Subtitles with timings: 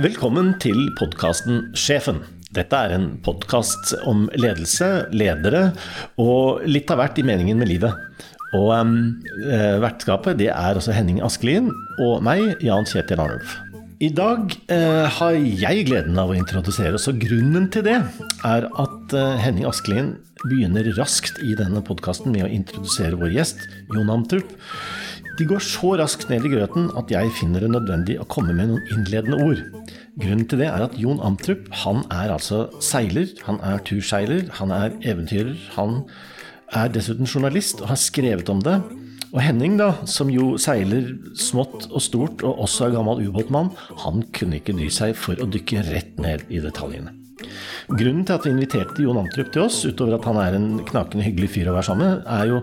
[0.00, 2.22] Velkommen til podkasten Sjefen.
[2.56, 5.74] Dette er en podkast om ledelse, ledere
[6.16, 8.24] og litt av hvert i meningen med livet.
[8.56, 8.94] Og um,
[9.82, 11.68] vertskapet det er også Henning Askelien
[12.00, 13.58] og meg, Jan Kjetil Arnulf.
[14.00, 18.68] I dag eh, har jeg gleden av å introdusere oss, og grunnen til det er
[18.70, 20.14] at eh, Henning Askelien
[20.46, 24.56] begynner raskt i denne podkasten med å introdusere vår gjest, Jon Amtrup.
[25.40, 28.68] De går så raskt ned i grøten at jeg finner det nødvendig å komme med
[28.68, 29.62] noen innledende ord.
[30.20, 34.74] Grunnen til det er at Jon Amtrup han er altså seiler, han er turseiler, han
[34.76, 35.54] er eventyrer.
[35.78, 36.02] Han
[36.76, 38.76] er dessuten journalist og har skrevet om det.
[39.30, 43.72] Og Henning, da, som jo seiler smått og stort, og også er gammel ubåtmann,
[44.04, 47.19] han kunne ikke dy seg for å dykke rett ned i detaljene.
[47.90, 51.26] Grunnen til at vi inviterte Jon Antrup til oss, utover at han er en knakende
[51.26, 52.60] hyggelig fyr å være sammen med, er jo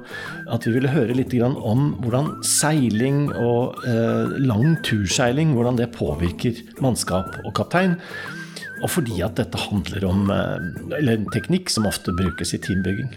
[0.55, 6.61] at vi ville høre litt om hvordan seiling og eh, lang turseiling hvordan det påvirker
[6.83, 7.97] mannskap og kaptein.
[8.83, 10.69] Og fordi at dette handler om eh,
[10.99, 13.11] eller en teknikk som ofte brukes i teambygging.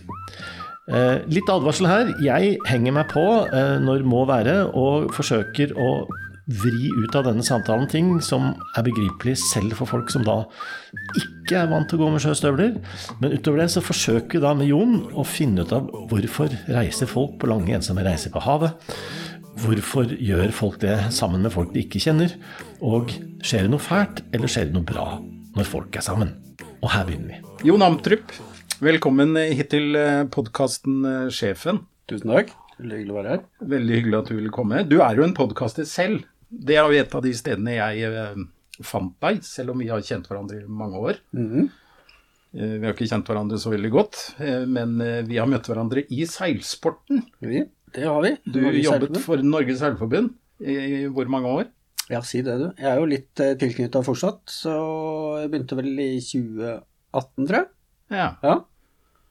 [0.91, 2.11] Eh, litt advarsel her.
[2.25, 5.91] Jeg henger meg på eh, når må være, og forsøker å
[6.51, 10.41] vri ut av denne samtalen ting som er begripelig selv for folk som da
[11.21, 12.77] ikke er vant til å gå med sjøstøvler.
[13.23, 17.11] Men utover det så forsøker vi da med Jon å finne ut av hvorfor reiser
[17.11, 18.77] folk på lange, ensomme reiser på havet.
[19.61, 22.35] Hvorfor gjør folk det sammen med folk de ikke kjenner?
[22.81, 23.13] Og
[23.45, 25.09] skjer det noe fælt, eller skjer det noe bra
[25.57, 26.37] når folk er sammen?
[26.81, 27.69] Og her begynner vi.
[27.69, 28.33] Jon Amtrup,
[28.81, 31.83] Velkommen hit til eh, podkasten eh, Sjefen.
[32.09, 32.55] Tusen takk.
[32.79, 33.43] Veldig hyggelig å være her.
[33.75, 34.79] Veldig hyggelig at du ville komme.
[34.89, 36.23] Du er jo en podkaster selv.
[36.51, 38.43] Det er jo et av de stedene jeg eh,
[38.85, 41.23] fant deg, selv om vi har kjent hverandre i mange år.
[41.37, 41.71] Mm -hmm.
[42.53, 44.35] Vi har ikke kjent hverandre så veldig godt,
[44.67, 47.23] men vi har møtt hverandre i seilsporten.
[47.39, 47.63] Vi,
[47.95, 48.33] det har vi.
[48.45, 51.65] Du Norges jobbet for Norges Seilforbund i hvor mange år?
[52.11, 52.73] Ja, si det, du.
[52.75, 54.73] Jeg er jo litt tilknytta fortsatt, så
[55.39, 57.69] jeg begynte vel i 2018, tror jeg.
[58.11, 58.29] Ja.
[58.43, 58.57] ja.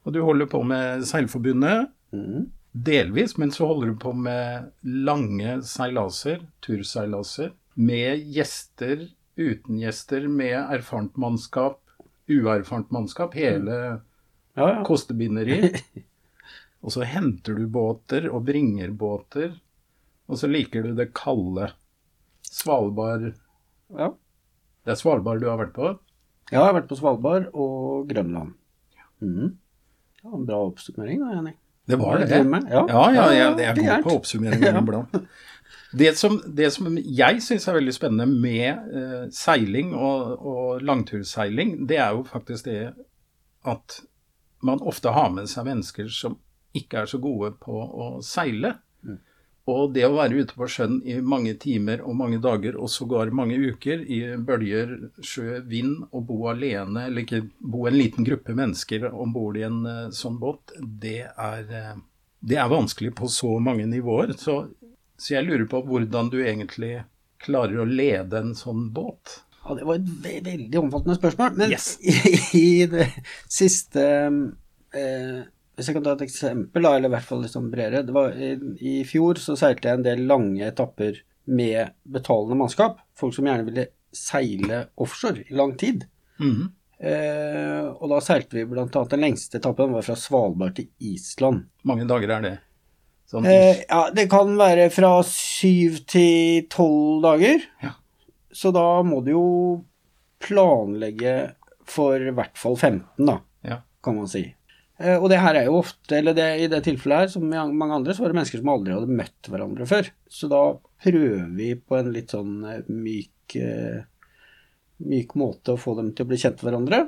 [0.06, 2.46] Og du holder på med Seilforbundet, mm.
[2.72, 10.56] Delvis, men så holder du på med lange seilaser, turseilaser, med gjester, uten gjester, med
[10.58, 11.80] erfarent mannskap,
[12.30, 14.04] uerfarent mannskap, hele mm.
[14.54, 14.84] ja, ja.
[14.86, 15.72] kostebinderi.
[16.84, 19.56] og så henter du båter og bringer båter,
[20.30, 21.72] og så liker du det kalde.
[22.46, 23.32] Svalbard
[23.90, 24.12] Ja.
[24.80, 25.90] Det er Svalbard du har vært på?
[26.50, 28.54] Ja, jeg har vært på Svalbard og Grønland.
[29.20, 29.58] Mm.
[30.16, 31.52] Det var en bra oppsummering da, Jenny.
[31.90, 32.28] Det var det.
[32.30, 32.60] det.
[32.70, 32.84] Ja.
[32.88, 35.22] ja, ja, ja, jeg er god på oppsummering iblant.
[35.90, 41.80] Det som, det som jeg syns er veldig spennende med eh, seiling og, og langturseiling,
[41.90, 42.92] det er jo faktisk det
[43.66, 43.98] at
[44.62, 46.38] man ofte har med seg mennesker som
[46.76, 48.76] ikke er så gode på å seile.
[49.68, 53.32] Og det å være ute på sjøen i mange timer og mange dager, og sågar
[53.36, 58.56] mange uker, i bølger, sjø, vind, og bo alene, eller ikke bo en liten gruppe
[58.56, 62.00] mennesker om bord i en uh, sånn båt, det er, uh,
[62.40, 64.34] det er, vanskelig på så mange nivåer.
[64.40, 64.62] Så,
[65.16, 66.96] så, jeg lurer på hvordan du egentlig
[67.40, 69.42] klarer å lede en sånn båt.
[69.60, 71.56] Ja, Det var et ve veldig omfattende spørsmål.
[71.60, 71.92] Men yes.
[72.00, 72.16] i,
[72.58, 73.10] i, det
[73.44, 75.40] siste uh,
[75.80, 78.04] hvis jeg kan ta et eksempel, da, eller i hvert fall liksom bredere.
[78.04, 78.52] Det var, i,
[78.84, 82.98] I fjor så seilte jeg en del lange etapper med betalende mannskap.
[83.16, 86.04] Folk som gjerne ville seile offshore i lang tid.
[86.40, 86.68] Mm -hmm.
[87.08, 89.04] eh, og da seilte vi bl.a.
[89.10, 91.64] den lengste etappen var fra Svalbard til Island.
[91.82, 92.58] mange dager er det?
[93.30, 97.62] Sånn eh, ja, det kan være fra syv til tolv dager.
[97.82, 97.94] Ja.
[98.52, 99.84] Så da må du jo
[100.42, 101.54] planlegge
[101.86, 103.82] for i hvert fall 15, da, ja.
[104.02, 104.54] kan man si.
[105.00, 107.62] Eh, og det her er jo ofte, eller det, i det tilfellet her, som i
[107.72, 110.10] mange andre, så var det mennesker som aldri hadde møtt hverandre før.
[110.28, 110.64] Så da
[111.00, 114.02] prøver vi på en litt sånn eh, myk, eh,
[115.08, 117.00] myk måte å få dem til å bli kjent med hverandre.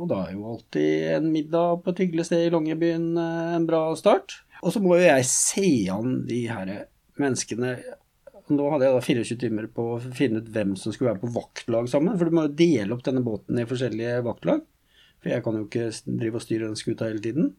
[0.00, 3.84] Og da er jo alltid en middag på et hyggelig sted i Longyearbyen en bra
[3.98, 4.40] start.
[4.64, 6.72] Og så må jo jeg se an de her
[7.20, 7.76] menneskene
[8.52, 11.30] Nå hadde jeg da 24 timer på å finne ut hvem som skulle være på
[11.32, 12.18] vaktlag sammen.
[12.20, 14.66] For du må jo dele opp denne båten i forskjellige vaktlag.
[15.24, 17.54] For jeg kan jo ikke drive og styre den skuta hele tiden.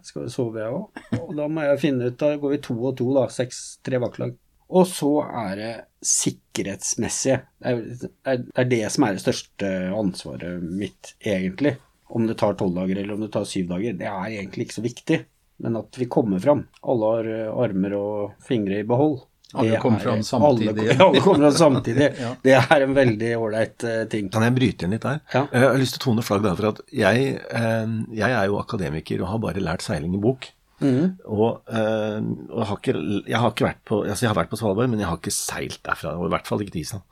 [0.00, 1.02] Jeg skal jo sove, jeg òg.
[1.18, 3.26] Og da må jeg finne ut Da går vi to og to, da.
[3.28, 4.32] Seks, tre vaktlag.
[4.70, 5.72] Og så er det
[6.06, 7.42] sikkerhetsmessige.
[7.60, 11.74] Det er, det som er det største ansvaret mitt, egentlig.
[12.08, 14.78] Om det tar tolv dager eller om det tar syv dager, det er egentlig ikke
[14.78, 15.20] så viktig.
[15.60, 16.64] Men at vi kommer fram.
[16.80, 17.30] Alle har
[17.66, 19.20] armer og fingre i behold.
[19.60, 20.86] Alle kommer fram samtidig.
[20.86, 22.08] Alle, alle kommer fram samtidig.
[22.20, 22.30] ja.
[22.42, 24.30] Det er en veldig ålreit uh, ting.
[24.32, 25.20] Kan jeg bryte inn litt der?
[25.34, 25.44] Ja.
[25.50, 28.60] Jeg har lyst til å tone flagg der, for at jeg, uh, jeg, er jo
[28.62, 30.50] akademiker og har bare lært seiling i bok.
[30.80, 31.18] Mm.
[31.28, 32.94] Og, og har ikke,
[33.28, 35.34] jeg, har ikke vært på, altså jeg har vært på Svalbard, men jeg har ikke
[35.34, 36.14] seilt derfra.
[36.16, 37.04] Og i hvert fall ikke til Island.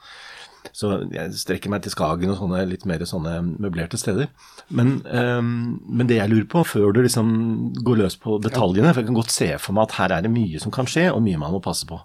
[0.77, 4.31] Så jeg strekker meg til Skagen og sånne litt mer sånne møblerte steder.
[4.69, 7.31] Men, um, men det jeg lurer på, før du liksom
[7.87, 10.35] går løs på detaljene, for jeg kan godt se for meg at her er det
[10.35, 12.01] mye som kan skje, og mye man må passe på.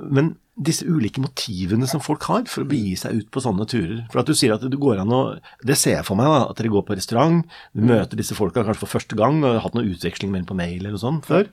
[0.00, 4.00] Men disse ulike motivene som folk har for å begi seg ut på sånne turer.
[4.12, 5.20] For at du sier at du går an å
[5.64, 8.64] Det ser jeg for meg, da, at dere går på restaurant, du møter disse folka
[8.66, 11.28] kanskje for første gang og har hatt noe utveksling med dem på mail eller sånt
[11.28, 11.48] før.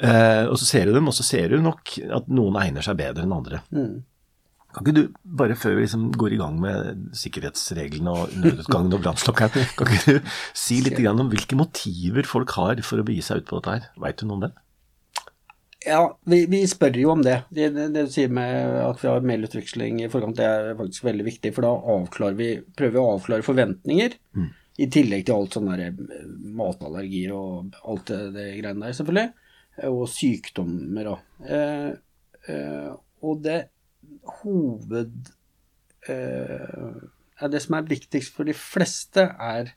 [0.00, 2.96] Eh, og så ser du dem, og så ser du nok at noen egner seg
[3.00, 3.60] bedre enn andre.
[3.74, 4.00] Mm.
[4.70, 9.02] Kan ikke du, bare før vi liksom går i gang med sikkerhetsreglene og nødutgangen og
[9.02, 13.42] brannslokkeren, kan ikke du si litt om hvilke motiver folk har for å begi seg
[13.42, 13.88] ut på dette her?
[14.04, 14.52] Veit du noe om det?
[15.86, 17.38] Ja, vi, vi, spør jo om det.
[17.48, 17.70] det.
[17.72, 18.04] Det, det.
[18.06, 21.54] du sier med at vi har mailutveksling i forkant, det er faktisk veldig viktig.
[21.56, 24.16] For da vi, prøver vi å avklare forventninger.
[24.36, 24.50] Mm.
[24.80, 25.96] I tillegg til alt sånne der
[26.56, 29.48] matallergier og alt det, det greiene der, selvfølgelig.
[29.88, 31.90] Og sykdommer og eh,
[32.52, 32.90] eh,
[33.24, 33.58] Og det
[34.40, 35.30] hoved
[36.08, 39.74] eh, Det som er viktigst for de fleste, er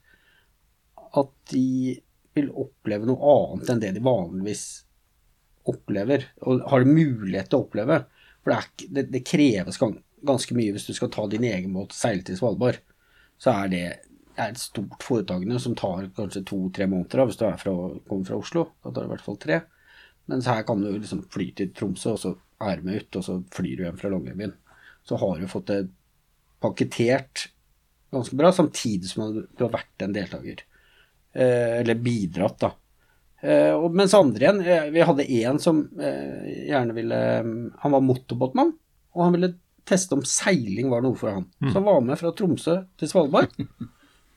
[1.14, 2.00] at de
[2.34, 4.64] vil oppleve noe annet enn det de vanligvis
[5.70, 8.00] opplever, og har mulighet til å oppleve.
[8.42, 11.94] For det, er, det, det kreves ganske mye hvis du skal ta din egen båt
[11.94, 12.82] og seile til Svalbard.
[13.40, 13.84] Så er det
[14.34, 17.74] er et stort foretakende som tar kanskje to-tre måneder hvis du fra,
[18.08, 18.66] kommer fra Oslo.
[18.82, 19.60] Da tar det i hvert fall tre.
[20.30, 22.34] Mens her kan du liksom fly til Tromsø, og så
[22.70, 24.54] er med ut, og så flyr du hjem fra Longyearbyen.
[25.04, 25.80] Så har du fått det
[26.64, 27.48] pakketert
[28.14, 30.62] ganske bra, samtidig som du har vært en deltaker.
[31.34, 32.72] Eh, eller bidratt, da.
[33.44, 37.18] Uh, mens andre igjen eh, Vi hadde én som eh, gjerne ville
[37.82, 38.70] Han var motorbåtmann,
[39.12, 39.50] og han ville
[39.84, 41.44] teste om seiling var noe for han.
[41.60, 41.66] Mm.
[41.68, 43.52] Så han var med fra Tromsø til Svalbard.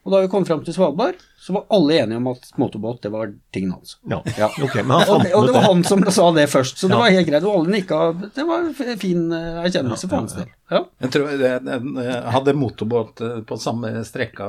[0.08, 3.10] Og da vi kom fram til Svalbard, så var alle enige om at motorbåt det
[3.12, 3.98] var tingen hans.
[4.08, 4.22] Ja.
[4.38, 4.48] Ja.
[4.68, 7.28] Okay, og, det, og, det, var han som sa det først, så det var helt
[7.28, 7.44] greit.
[7.44, 7.98] Og alle nikka.
[8.36, 10.48] Det var en fin uh, erkjennelse for hans del.
[10.72, 14.48] Jeg tror jeg, jeg hadde motorbåt eh, på samme strekka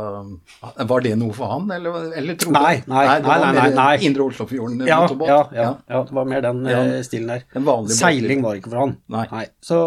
[0.91, 3.93] Var det noe for han, eller, eller tror nei, nei, nei, nei, nei, nei, nei.
[4.09, 5.31] Indre Oslofjorden ja, motorbåt?
[5.31, 6.81] Ja, ja, ja, det var mer den ja.
[6.87, 7.93] Eh, stilen der.
[7.99, 8.97] Seiling var ikke for han.
[9.15, 9.27] Nei.
[9.35, 9.45] nei.
[9.63, 9.79] Så,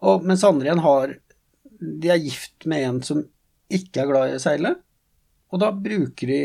[0.00, 1.16] og, mens andre igjen har
[2.02, 3.24] De er gift med en som
[3.72, 4.74] ikke er glad i å seile,
[5.52, 6.40] og da bruker de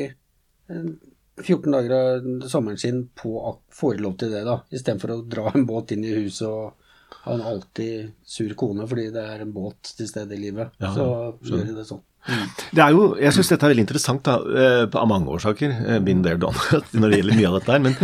[1.42, 5.50] 14 dager av sommeren sin på å få lov til det, da, istedenfor å dra
[5.56, 6.78] en båt inn i huset og
[7.26, 10.72] ha en alltid sur kone fordi det er en båt til stede i livet.
[10.82, 11.06] Ja, så
[11.44, 12.02] gjør de det sånn.
[12.72, 16.02] Det er jo, jeg syns dette er veldig interessant da, eh, av mange årsaker, eh,
[16.06, 16.58] been there done,
[16.94, 17.84] når det gjelder mye av dette her.
[17.88, 17.96] Men,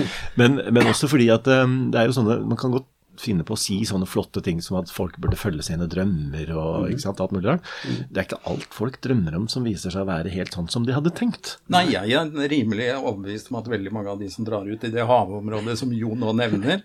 [0.42, 2.90] men, men også fordi at eh, det er jo sånne Man kan godt
[3.24, 6.72] finne på å si sånne flotte ting som at folk burde følge sine drømmer og
[6.84, 6.88] mm.
[6.94, 7.72] ikke sant, alt mulig rart.
[7.88, 8.00] Mm.
[8.10, 10.88] Det er ikke alt folk drømmer om som viser seg å være helt sånn som
[10.88, 11.58] de hadde tenkt.
[11.74, 14.94] Nei, jeg er rimelig overbevist om at veldig mange av de som drar ut i
[14.94, 16.84] det havområdet som Jo nå nevner,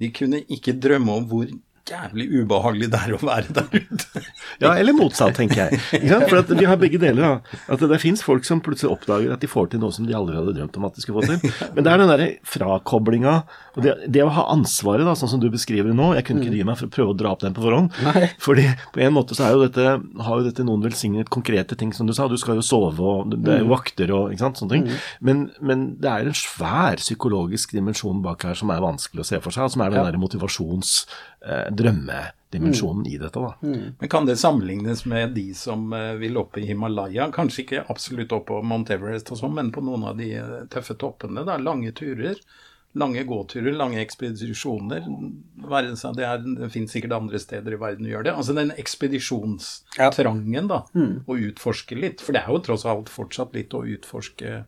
[0.00, 1.50] de kunne ikke drømme om hvor
[1.90, 4.24] jævlig ubehagelig det er å være der ute.
[4.62, 5.80] ja, eller motsatt, tenker jeg.
[6.30, 7.40] For at vi har begge deler.
[7.40, 7.58] Da.
[7.74, 10.38] At det fins folk som plutselig oppdager at de får til noe som de aldri
[10.38, 11.58] hadde drømt om at de skulle få til.
[11.74, 13.40] Men det er den derre frakoblinga
[13.76, 16.10] og det, det, å ha ansvaret, da, sånn som du beskriver det nå.
[16.18, 17.94] Jeg kunne ikke dy meg for å prøve å dra opp den på forhånd.
[18.06, 18.30] Nei.
[18.42, 19.94] Fordi på en måte så er jo dette,
[20.26, 22.26] har jo dette noen velsignet konkrete ting, som du sa.
[22.30, 23.72] Du skal jo sove, og det er jo mm.
[23.72, 24.88] vakter og ikke sant, sånne ting.
[24.88, 25.04] Mm.
[25.28, 29.40] Men, men, det er en svær psykologisk dimensjon bak her som er vanskelig å se
[29.44, 30.08] for seg, som er den ja.
[30.10, 31.04] der motivasjons
[31.40, 33.10] drømmedimensjonen mm.
[33.12, 33.40] i dette.
[33.40, 33.54] da.
[33.62, 33.84] Mm.
[33.98, 37.30] Men Kan det sammenlignes med de som uh, vil opp i Himalaya?
[37.32, 40.58] Kanskje ikke absolutt opp på Mount Everest og sånn, men på noen av de uh,
[40.72, 41.46] tøffe toppene.
[41.48, 42.40] da, Lange turer.
[42.98, 45.04] Lange gåturer, lange ekspedisjoner.
[45.06, 48.34] Det, er, det finnes sikkert andre steder i verden å gjøre det.
[48.34, 50.80] Altså den ekspedisjonstrangen, da.
[50.98, 51.20] Mm.
[51.22, 52.24] Å utforske litt.
[52.24, 54.64] For det er jo tross alt fortsatt litt å utforske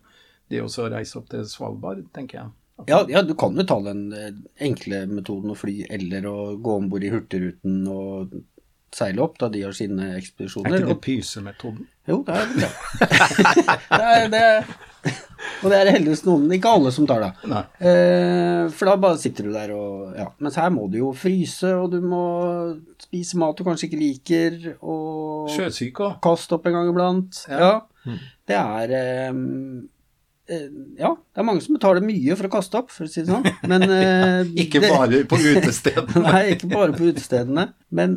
[0.52, 2.52] det å reise opp til Svalbard, tenker jeg.
[2.88, 4.33] Ja, ja, du kan jo ta den eh,
[4.67, 8.33] enkle metoden å fly, eller å gå om bord i Hurtigruten og
[8.93, 10.73] seile opp, da de har sine ekspedisjoner.
[10.73, 11.85] Er ikke det pysemetoden?
[12.09, 12.73] Jo, det er det.
[14.00, 14.43] det, er, det
[15.62, 17.31] og det er heldigvis noen, ikke alle, som tar det.
[17.87, 20.29] Eh, for da bare sitter du der og ja.
[20.43, 22.25] Mens her må du jo fryse, og du må
[23.02, 26.21] spise mat du kanskje ikke liker, og Sjøsyke òg.
[26.25, 27.45] Kaste opp en gang iblant.
[27.50, 27.59] Ja.
[27.62, 27.73] ja.
[28.07, 28.23] Mm.
[28.50, 29.33] Det er Eh,
[30.99, 33.30] ja, det er mange som betaler mye for å kaste opp, for å si det
[33.30, 33.47] sånn.
[33.71, 36.23] Men, eh, ikke bare på utestedene.
[36.28, 37.66] Nei, ikke bare på utestedene.
[37.94, 38.16] Men,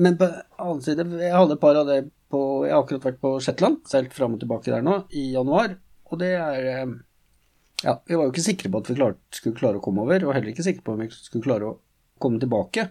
[0.00, 3.18] men på annen side, jeg hadde et par av det på Jeg har akkurat vært
[3.20, 5.74] på Shetland, seilt fram og tilbake der nå, i januar.
[6.08, 6.96] Og det er eh,
[7.82, 10.28] Ja, vi var jo ikke sikre på at vi klart, skulle klare å komme over,
[10.28, 11.78] og heller ikke sikre på om vi skulle klare å
[12.22, 12.88] komme tilbake.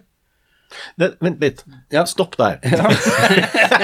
[0.98, 1.62] Det, vent litt.
[1.92, 2.04] Ja.
[2.08, 2.58] Stopp der.
[2.64, 2.90] Ja.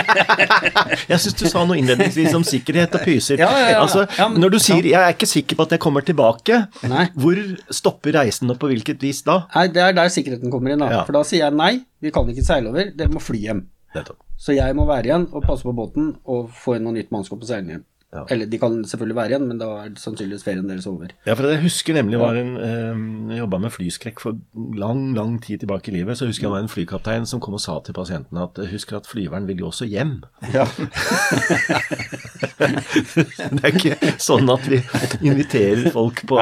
[1.12, 3.40] jeg syns du sa noe innledningsvis om sikkerhet og pyser.
[3.40, 7.09] Ja, altså, når du sier 'jeg er ikke sikker på at jeg kommer tilbake', nei.
[7.14, 7.38] hvor
[7.71, 9.42] stopper reisen og på hvilket vis da?
[9.54, 10.78] Nei, Det er der sikkerheten kommer inn.
[10.78, 11.04] da.
[11.04, 13.66] For da sier jeg nei, vi kan ikke seile over, dere må fly hjem.
[14.38, 17.40] Så jeg må være igjen og passe på båten og få inn noe nytt mannskap
[17.42, 17.85] og seile hjem.
[18.09, 18.23] Ja.
[18.33, 21.11] Eller de kan selvfølgelig være igjen, men da er det sannsynligvis ferien deres over.
[21.27, 24.38] Ja, for jeg husker nemlig var en eh, jobba med flyskrekk for
[24.81, 26.17] lang, lang tid tilbake i livet.
[26.17, 28.95] Så husker jeg det var en flykaptein som kom og sa til pasientene at husk
[28.97, 30.23] at flyveren vil jo også hjem.
[30.57, 30.65] Ja.
[33.53, 34.81] det er ikke sånn at vi
[35.29, 36.41] inviterer folk på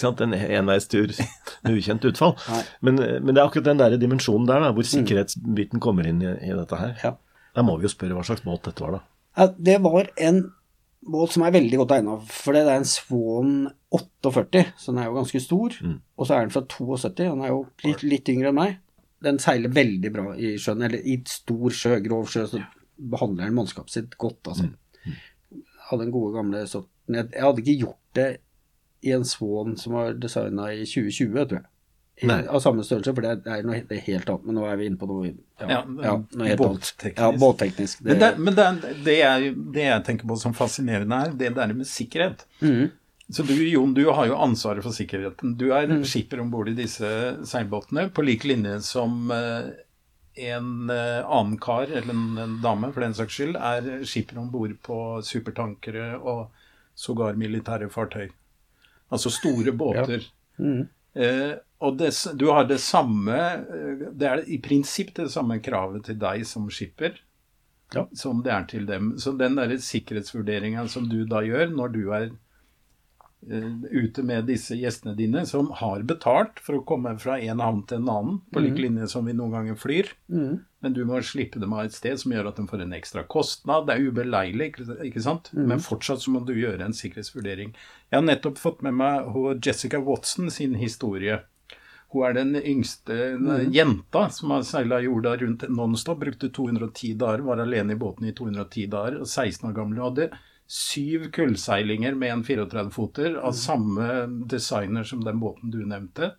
[0.00, 2.38] sant, en enveistur med ukjent utfall.
[2.80, 4.92] Men, men, det er akkurat den der dimensjonen der da, hvor mm.
[4.96, 6.96] sikkerhetsbiten kommer inn i, i dette her.
[7.04, 7.16] Ja.
[7.54, 9.06] Da må vi jo spørre hva slags båt dette var, da.
[9.34, 10.46] Ja, det var en
[11.10, 12.64] båt som er veldig godt egna for det.
[12.66, 13.52] Det er en Swan
[13.94, 15.76] 48, så den er jo ganske stor.
[15.84, 15.98] Mm.
[16.16, 18.78] Og så er den fra 72, og den er jo litt, litt, yngre enn meg.
[19.24, 22.62] Den seiler veldig bra i sjøen, eller i stor sjø, grov sjø, så
[22.94, 24.70] behandler den mannskapet sitt godt, altså.
[25.04, 25.20] Mm.
[25.90, 27.18] Hadde den gode gamle sorten.
[27.18, 28.30] Jeg, jeg hadde ikke gjort det
[29.04, 31.70] i en Swan som var designa i 2020, tror jeg
[32.16, 34.46] i, av samme størrelse, for det er noe det er helt annet.
[34.46, 37.16] Men nå er vi inne på noe, ja, ja, ja, noe helt båtteknisk.
[37.18, 38.02] Ja, båtteknisk.
[38.04, 41.50] Det, men, det, men det, det, er, det, jeg tenker på som fascinerende er det
[41.56, 42.46] der med sikkerhet.
[42.62, 42.92] Mm.
[43.28, 45.56] Så du Jon, du har jo ansvaret for sikkerheten.
[45.58, 46.04] Du er mm.
[46.06, 47.08] skipper om bord i disse
[47.48, 49.72] seilbåtene på lik linje som uh,
[50.34, 54.50] en uh, annen kar, eller en, en, dame for den saks skyld, er skipper om
[54.52, 56.50] bord på supertankere og
[56.94, 58.28] sågar militære fartøy.
[59.10, 60.28] Altså store båter.
[60.60, 60.84] Mm.
[61.16, 62.10] Uh, og det,
[62.40, 66.66] du har det samme eh, Det er i prinsipp det samme kravet til deg som
[66.72, 67.20] skipper
[67.94, 68.08] ja.
[68.12, 69.14] som det er til dem.
[69.18, 72.26] Så den der sikkerhetsvurderinga som du da gjør når du er
[73.50, 77.84] uh, ute med disse gjestene dine, som har betalt for å komme fra en havn
[77.88, 78.66] til en annen, på mm.
[78.66, 80.52] lik linje som vi noen ganger flyr, mm.
[80.84, 83.26] men du må slippe dem av et sted som gjør at de får en ekstra
[83.30, 83.88] kostnad.
[83.88, 84.72] Det er ubeleilig,
[85.10, 85.52] ikke sant?
[85.54, 85.66] Mm.
[85.72, 87.74] Men fortsatt så må du gjøre en sikkerhetsvurdering.
[88.10, 91.42] Jeg har nettopp fått med meg Jessica Watson sin historie.
[92.14, 93.72] Hun er den yngste mm.
[93.74, 96.20] jenta som har seila jorda rundt nonstop.
[96.20, 99.16] Brukte 210 dager, var alene i båten i 210 dager.
[99.24, 99.98] og 16 år gammel.
[99.98, 100.28] Hun hadde
[100.70, 103.58] syv kullseilinger med en 34-foter av mm.
[103.58, 104.06] samme
[104.54, 106.36] designer som den båten du nevnte.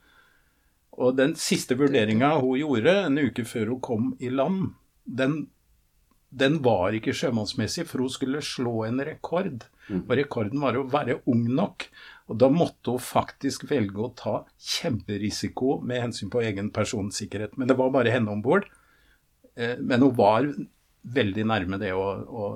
[0.95, 4.71] Og den siste vurderinga hun gjorde en uke før hun kom i land,
[5.03, 5.49] den,
[6.31, 9.67] den var ikke sjømannsmessig, for hun skulle slå en rekord.
[9.89, 10.05] Mm.
[10.07, 11.89] Og rekorden var å være ung nok
[12.25, 17.53] og da måtte hun faktisk velge å ta kjemperisiko med hensyn på egen personsikkerhet.
[17.59, 18.65] Men det var bare henne om bord.
[19.55, 20.47] Eh, men hun var
[21.15, 22.49] veldig nærme det å, å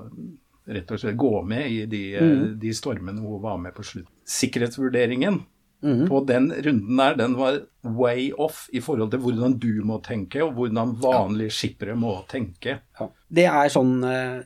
[0.70, 2.44] rett og slett gå med i de, eh, mm.
[2.62, 4.10] de stormene hun var med på slutt.
[4.30, 5.38] Sikkerhetsvurderingen
[5.86, 6.08] mm.
[6.10, 10.42] på den runden der, den var way off i forhold til hvordan du må tenke,
[10.46, 12.80] og hvordan vanlige skippere må tenke.
[13.00, 13.10] Ja.
[13.30, 14.40] Det er sånn eh,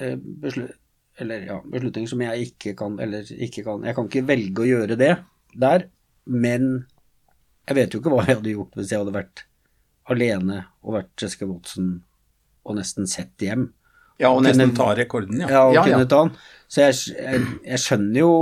[0.00, 0.68] eh
[1.24, 4.68] eller ja, beslutninger som jeg ikke kan Eller ikke kan Jeg kan ikke velge å
[4.68, 5.14] gjøre det
[5.50, 5.88] der,
[6.30, 6.66] men
[7.66, 9.42] jeg vet jo ikke hva jeg hadde gjort hvis jeg hadde vært
[10.10, 11.90] alene og vært Jessica Watson
[12.66, 13.68] og nesten sett hjem.
[14.20, 15.48] Ja, og, nesten ta rekorden, ja.
[15.48, 16.10] Ja, og ja, kunne ja.
[16.10, 16.32] ta den.
[16.70, 18.32] Så jeg, jeg, jeg, skjønner jo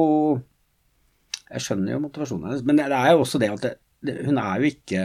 [1.49, 2.65] Jeg skjønner jo motivasjonen hennes.
[2.67, 3.69] Men det er jo også det at
[4.05, 5.05] det, hun er jo ikke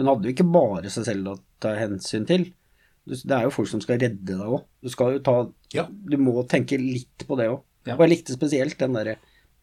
[0.00, 2.48] Hun hadde jo ikke bare seg selv å ta hensyn til.
[3.08, 4.62] Det er jo folk som skal redde deg òg.
[4.84, 5.34] Du skal jo ta
[5.74, 5.86] ja.
[5.88, 7.62] Du må tenke litt på det òg.
[7.88, 7.96] Ja.
[7.96, 9.14] Og jeg likte spesielt den der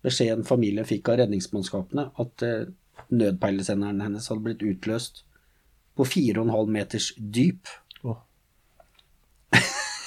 [0.06, 2.70] beskjeden familien fikk av redningsmannskapene, at uh,
[3.14, 5.24] nødpeilesenderen hennes hadde blitt utløst
[5.98, 7.70] på 4,5 meters dyp.
[8.04, 8.20] Oh.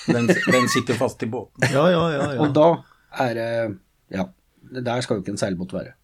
[0.07, 1.69] Den, den, sitter fast i båten.
[1.71, 2.41] Ja, ja, ja, ja.
[2.43, 2.69] Og da
[3.27, 3.79] er det uh,
[4.11, 4.27] Ja.
[4.71, 5.95] Der skal jo ikke en seilbåt være.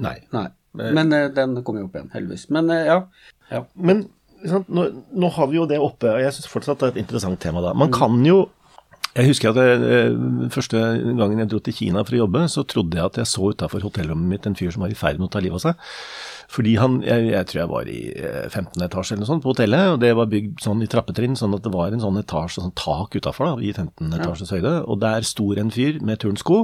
[0.00, 0.16] Nei.
[0.32, 0.46] Nei.
[0.74, 2.48] Men uh, den kommer jo opp igjen, heldigvis.
[2.54, 2.98] Men uh, ja.
[3.50, 3.64] ja.
[3.74, 4.06] Men
[4.44, 4.84] nå,
[5.14, 7.62] nå, har vi jo det oppe, og jeg syns fortsatt det er et interessant tema
[7.64, 7.72] da.
[7.76, 8.44] Man kan jo
[9.14, 10.80] jeg husker at jeg, eh, første
[11.14, 13.84] gangen jeg dro til Kina for å jobbe, så trodde jeg at jeg så utafor
[13.86, 15.84] hotellrommet mitt en fyr som var i ferd med å ta livet av seg.
[16.54, 18.68] Fordi han, jeg, jeg, tror jeg var i 15.
[18.78, 21.56] Eh, etasje eller noe sånt på hotellet, og det var bygd sånn i trappetrinn, sånn
[21.56, 24.74] at det var en sånn etasje, sånn tak utafor i 15 etasjes høyde.
[24.86, 26.60] Og der sto en fyr med turnsko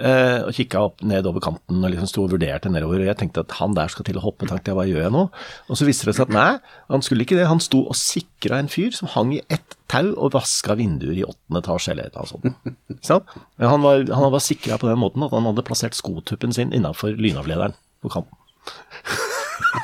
[0.00, 3.02] eh, og kikka opp ned over kanten og liksom sto og vurderte nedover.
[3.04, 5.14] Og jeg tenkte at han der skal til å hoppe, tenkte jeg hva gjør jeg
[5.18, 5.26] nå?
[5.68, 6.48] Og så viste det seg at nei,
[6.88, 7.50] han skulle ikke det.
[7.52, 11.26] Han sto og sikra en fyr som hang i ett tau og vaska vinduer i
[11.26, 13.36] åttende etasje eller annet sånt.
[13.60, 17.16] Han var, han var sikra på den måten at han hadde plassert skotuppen sin innafor
[17.16, 18.37] lynavlederen på kanten.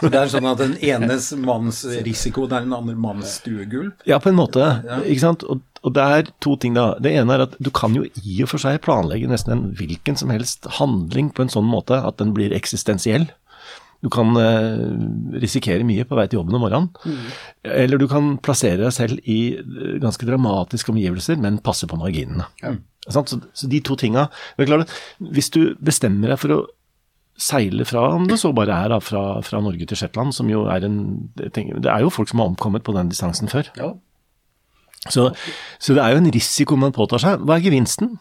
[0.04, 3.92] Det er sånn at den enes manns risiko, det er den andre manns stuegulv?
[4.08, 4.64] Ja, på en måte.
[5.04, 5.44] Ikke sant?
[5.48, 6.92] Og, og, det er to ting, da.
[7.02, 10.18] Det ene er at du kan jo i og for seg planlegge nesten en hvilken
[10.20, 13.28] som helst handling på en sånn måte at den blir eksistensiell.
[14.04, 14.84] Du kan uh,
[15.40, 16.90] risikere mye på vei til jobben om morgenen.
[17.08, 17.28] Mm.
[17.84, 22.50] Eller du kan plassere deg selv i eh, ganske dramatiske omgivelser, men passe på marginene.
[22.60, 22.74] Ja.
[23.08, 26.60] Så, så, de to tinga Hvis du bestemmer deg for å
[27.40, 30.64] seile fra, om det så bare er da, fra, fra, Norge til Shetland, som jo
[30.70, 30.98] er en
[31.34, 33.70] Det er jo folk som har omkommet på den distansen før.
[33.76, 33.92] Ja.
[35.08, 35.34] Så,
[35.78, 37.42] så, det er jo en risiko man påtar seg.
[37.44, 38.16] Hva er gevinsten?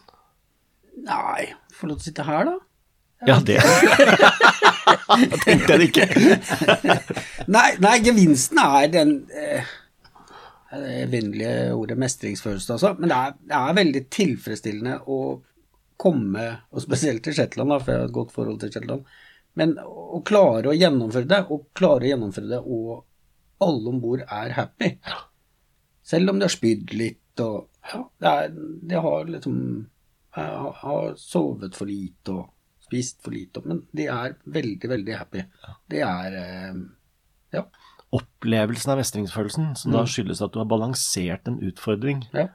[1.04, 2.58] Nei, få lov til å sitte her, da.
[3.24, 3.56] Ja, det
[5.46, 6.06] tenkte jeg ikke.
[7.54, 9.70] nei, nei, gevinsten er den eh,
[10.74, 12.92] det vennlige ordet mestringsfølelse, altså.
[12.98, 15.18] Men det er, det er, veldig tilfredsstillende å
[16.04, 19.08] komme, og spesielt til Shetland, da, for jeg har et godt forhold til Shetland,
[19.58, 24.24] men å klare å gjennomføre det, og klare å gjennomføre det, og alle om bord
[24.24, 24.94] er happy.
[26.04, 28.52] Selv om de har spydd litt og ja, det er,
[28.90, 29.56] De har liksom
[30.36, 32.50] har, har sovet for lite og
[32.84, 35.44] spist for lite, men de er veldig, veldig happy.
[35.90, 36.82] Det er eh,
[37.56, 37.64] ja.
[38.14, 39.96] Opplevelsen av mestringsfølelsen, som mm.
[39.96, 42.26] da skyldes at du har balansert en utfordring.
[42.36, 42.50] Ja.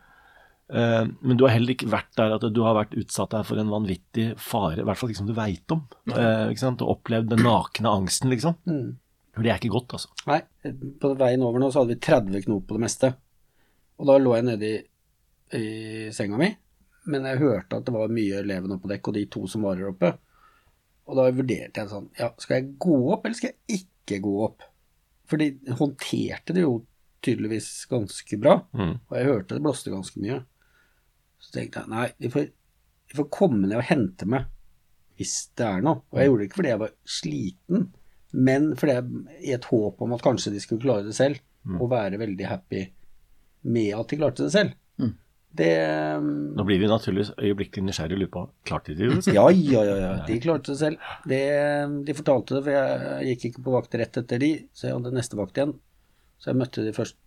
[0.69, 3.57] Uh, men du har heller ikke vært der at du har vært utsatt der for
[3.61, 5.85] en vanvittig fare, i hvert fall ikke som du veit om.
[6.11, 8.57] Og opplevd den nakne angsten, liksom.
[8.69, 8.97] Mm.
[9.39, 10.11] Det er ikke godt, altså.
[10.27, 10.39] Nei.
[10.99, 13.11] På veien over nå så hadde vi 30 knop på det meste.
[13.99, 14.73] Og da lå jeg nedi
[15.57, 15.63] i,
[16.15, 16.49] senga mi,
[17.09, 19.65] men jeg hørte at det var mye levende oppå på dekk, og de to som
[19.65, 20.11] var her oppe.
[21.09, 24.35] Og da vurderte jeg sånn Ja, skal jeg gå opp, eller skal jeg ikke gå
[24.45, 24.65] opp?
[25.29, 26.75] For de håndterte det jo
[27.25, 28.93] tydeligvis ganske bra, mm.
[29.09, 30.39] og jeg hørte det blåste ganske mye.
[31.39, 32.49] Så tenkte jeg nei, de får,
[33.09, 34.49] de får komme ned og hente meg
[35.19, 36.05] hvis det er noe.
[36.13, 37.87] Og jeg gjorde det ikke fordi jeg var sliten,
[38.47, 41.79] men fordi jeg, i et håp om at kanskje de skulle klare det selv, mm.
[41.79, 42.85] og være veldig happy
[43.67, 44.77] med at de klarte det selv.
[45.01, 45.15] Mm.
[45.59, 45.69] Det
[46.21, 49.35] Nå blir vi naturligvis øyeblikkelig nysgjerrig og lurer på klarte de det selv?
[49.35, 51.07] Ja, ja, ja, ja, de klarte det selv.
[51.27, 51.43] Det,
[52.07, 55.15] de fortalte det, for jeg gikk ikke på vakt rett etter de, så jeg hadde
[55.17, 55.73] neste vakt igjen.
[56.39, 57.19] Så jeg møtte de først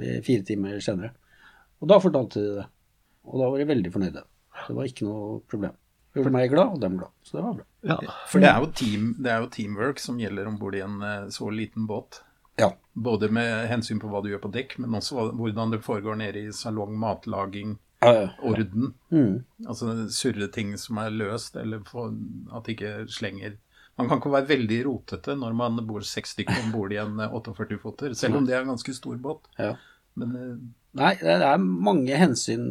[0.00, 1.12] fire timer senere.
[1.82, 2.66] Og da fortalte de det.
[3.26, 4.22] Og da var de veldig fornøyde.
[4.66, 5.74] Det var ikke noe problem.
[6.16, 7.12] Gjorde meg glad, og dem glad.
[7.26, 7.66] Så det var bra.
[7.86, 7.96] Ja,
[8.30, 11.02] for det er, jo team, det er jo teamwork som gjelder om bord i en
[11.04, 12.22] eh, så liten båt.
[12.56, 12.70] Ja.
[12.92, 16.46] Både med hensyn på hva du gjør på dekk, men også hvordan det foregår nede
[16.46, 18.24] i salong, matlaging, ja, ja.
[18.40, 18.94] orden.
[19.12, 19.44] Mm.
[19.66, 23.60] Altså surre ting som er løst, eller at det ikke slenger
[23.96, 27.16] Man kan ikke være veldig rotete når man bor seks stykker om bord i en
[27.16, 29.48] 48-foter, selv om det er en ganske stor båt.
[29.56, 29.70] Ja.
[30.20, 30.58] Men, uh,
[31.00, 32.66] Nei, det er mange hensyn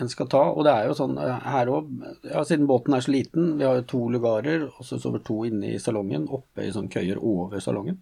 [0.00, 1.88] en skal ta, og det er jo sånn eh, her òg
[2.26, 5.40] ja, Siden båten er så liten, vi har jo to lugarer, og så sover to
[5.48, 7.98] inne i salongen, oppe i sånne køyer over salongen.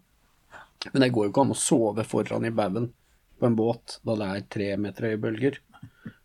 [0.91, 2.91] Men det går jo ikke an å sove foran i baugen
[3.39, 5.61] på en båt da det er tre meter høye bølger.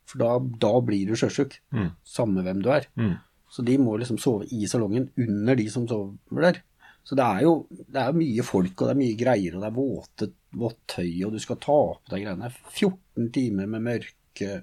[0.10, 1.92] For da, da blir du sjøsjuk, mm.
[2.08, 2.90] samme hvem du er.
[3.00, 3.14] Mm.
[3.50, 6.62] Så de må liksom sove i salongen under de som sover der.
[7.06, 9.70] Så det er jo det er mye folk, og det er mye greier, og det
[9.70, 10.30] er våte,
[10.62, 12.52] vått tøy, og du skal ta på deg greiene.
[12.74, 14.60] 14 timer med mørke,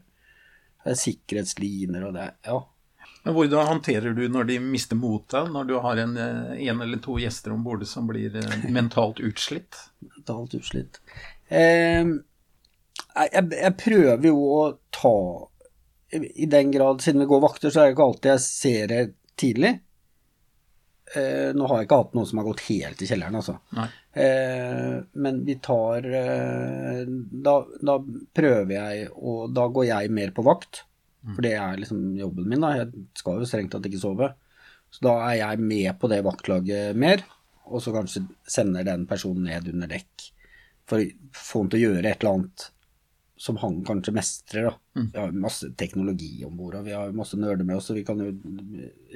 [0.87, 2.61] det er sikkerhetsliner og det Ja,
[3.27, 7.01] men Hvordan håndterer du når de mister motet, når du har en, eh, en eller
[7.03, 9.75] to gjester om bord som blir eh, mentalt utslitt?
[10.15, 11.01] Mentalt utslitt.
[11.49, 14.63] Eh, jeg, jeg, prøver jo å
[14.95, 15.17] ta
[16.15, 19.03] I den grad, siden vi går vakter, så er det ikke alltid jeg ser det
[19.35, 19.73] tidlig.
[21.15, 23.55] Eh, nå har jeg ikke hatt noen som har gått helt i kjelleren, altså.
[24.11, 27.05] Eh, men vi tar eh,
[27.47, 27.55] da,
[27.91, 27.97] da,
[28.35, 30.83] prøver jeg, og da går jeg mer på vakt.
[31.27, 32.75] For det er liksom jobben min, da.
[32.81, 34.31] Jeg skal jo strengt tatt ikke sove.
[34.95, 37.25] Så da er jeg med på det vaktlaget mer,
[37.67, 40.31] og så kanskje sender den personen ned under dekk
[40.87, 42.67] for å få han til å gjøre et eller annet
[43.37, 44.69] som han kanskje mestrer.
[44.71, 44.75] da.
[44.97, 45.09] Mm.
[45.13, 48.05] Vi har masse teknologi om bord, og vi har masse nerder med oss, og vi
[48.05, 48.31] kan jo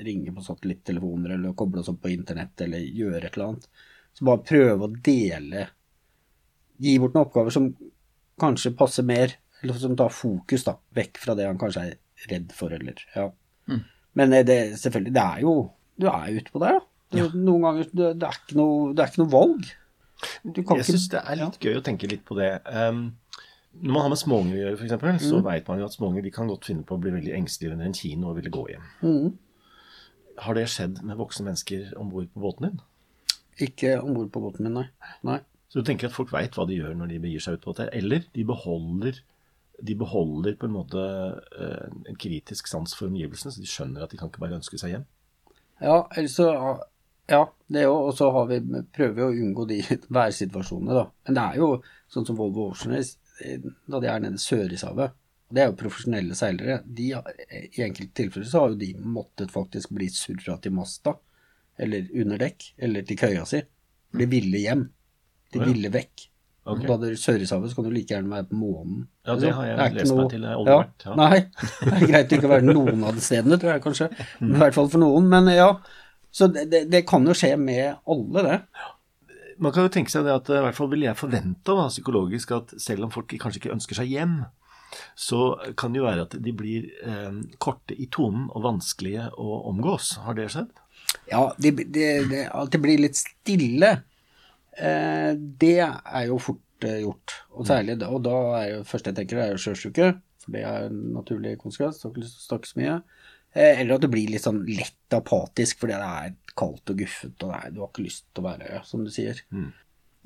[0.05, 3.69] ringe på satellittelefoner eller koble oss opp på internett eller gjøre et eller annet.
[4.13, 5.69] Så bare prøve å dele
[6.81, 7.67] Gi bort noen oppgaver som
[8.41, 12.55] kanskje passer mer eller som tar fokus da, vekk fra det han kanskje er redd
[12.57, 13.27] for, eller ja.
[13.69, 13.83] Mm.
[14.17, 15.53] Men det, selvfølgelig, det er jo
[16.01, 16.87] Du er ute på der, da.
[17.11, 17.27] Du, ja.
[17.35, 19.69] Noen ganger det, det, er ikke noe, det er ikke noe valg.
[20.47, 22.51] jeg ikke, syns det er litt gøy å tenke litt på det.
[22.65, 23.03] Um,
[23.81, 25.21] når man har med småunger å gjøre, f.eks., mm.
[25.23, 27.89] så veit man jo at småunger kan godt finne på å bli veldig engstelige under
[27.89, 28.89] en kino og ville gå hjem.
[29.05, 29.29] Mm.
[30.45, 32.83] Har det skjedd med voksne mennesker om bord på båten din?
[33.67, 35.13] Ikke om bord på båten min, nei.
[35.27, 35.39] nei.
[35.71, 37.77] Så du tenker at folk veit hva de gjør når de begir seg ut på
[37.77, 37.93] dette?
[37.97, 39.21] Eller de beholder
[39.81, 41.03] de beholder på en måte
[41.57, 44.77] eh, en kritisk sans for omgivelsene, så de skjønner at de kan ikke bare ønske
[44.81, 45.07] seg hjem.
[45.81, 46.49] Ja, eller så
[47.31, 48.09] Ja, det òg.
[48.09, 48.59] Og så vi,
[48.91, 49.79] prøver vi å unngå de
[50.19, 51.05] værsituasjonene, da.
[51.29, 51.69] Men det er jo
[52.11, 55.17] sånn som Volvo Oceaners, da de er nede i Sørishavet.
[55.51, 56.79] Det er jo profesjonelle seilere.
[56.87, 61.17] De, I enkelte tilfeller så har jo de måttet faktisk bli surra til masta,
[61.81, 63.63] eller under dekk, eller til køya si.
[64.15, 64.85] De ville hjem.
[65.51, 66.27] De ville vekk.
[66.71, 66.87] Okay.
[66.87, 69.07] Da du Sørishavet, så kan du like gjerne være på månen.
[69.27, 70.21] Ja, det har jeg lest noe...
[70.21, 70.45] meg til.
[70.45, 70.77] Ja,
[71.07, 71.15] ja.
[71.19, 71.39] Nei,
[71.81, 74.11] det er greit ikke å være noen av de stedene, tror jeg kanskje.
[74.45, 75.27] I hvert fall for noen.
[75.33, 75.71] Men ja,
[76.31, 78.59] så det, det, det kan jo skje med alle, det.
[79.61, 82.55] Man kan jo tenke seg det at i hvert fall vil jeg forvente da, psykologisk
[82.57, 84.39] at selv om folk kanskje ikke ønsker seg hjem,
[85.15, 89.61] så kan det jo være at de blir eh, korte i tonen og vanskelige å
[89.71, 90.15] omgås.
[90.25, 90.73] Har det skjedd?
[91.31, 93.93] Ja, det, det, det, at blir litt stille,
[94.79, 97.37] eh, det er jo fort eh, gjort.
[97.55, 100.13] Og særlig, og da er jo første jeg tenker, er jo sjøsyke.
[100.41, 102.01] For det er en naturlig konsekvens.
[102.01, 102.97] Du har ikke lyst til å snakke så mye.
[103.53, 107.47] Eh, eller at det blir litt sånn lett apatisk fordi det er kaldt og guffent,
[107.47, 109.41] og nei, du har ikke lyst til å være som du sier.
[109.51, 109.71] Mm.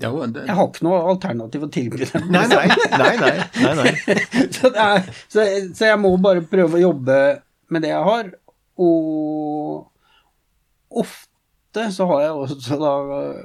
[0.02, 0.42] Ja, det...
[0.48, 2.24] Jeg har ikke noe alternativ å tilby dem.
[2.34, 2.64] Nei, nei.
[2.98, 3.92] nei, nei, nei.
[4.56, 7.18] så, er, så, så, jeg må bare prøve å jobbe
[7.70, 8.32] med det jeg har.
[8.82, 9.86] Og
[11.04, 12.94] ofte så har jeg også da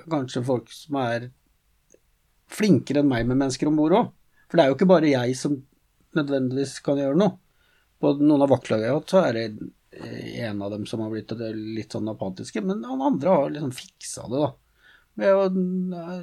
[0.10, 1.30] kanskje folk som er
[2.50, 4.10] flinkere enn meg med mennesker om bord òg.
[4.50, 5.60] For det er jo ikke bare jeg som
[6.18, 7.38] nødvendigvis kan gjøre noe.
[8.00, 9.46] På noen av vaktlagene så er det
[9.92, 13.74] eh, en av dem som har blitt litt sånn apatiske, men han andre har liksom
[13.76, 14.52] fiksa det, da.
[15.20, 15.44] Ved å
[16.00, 16.22] eh,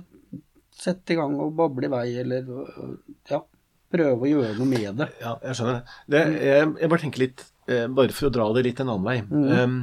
[0.76, 2.42] sette i gang og bable i vei, eller
[3.28, 3.40] ja,
[3.92, 5.08] prøve å gjøre noe med det.
[5.22, 5.76] Ja, jeg skjønner
[6.10, 6.18] det.
[6.18, 6.24] jeg,
[6.80, 9.18] jeg, bare tenker litt, eh, bare for å dra det litt en annen vei.
[9.28, 9.46] Mm.
[9.60, 9.78] Um,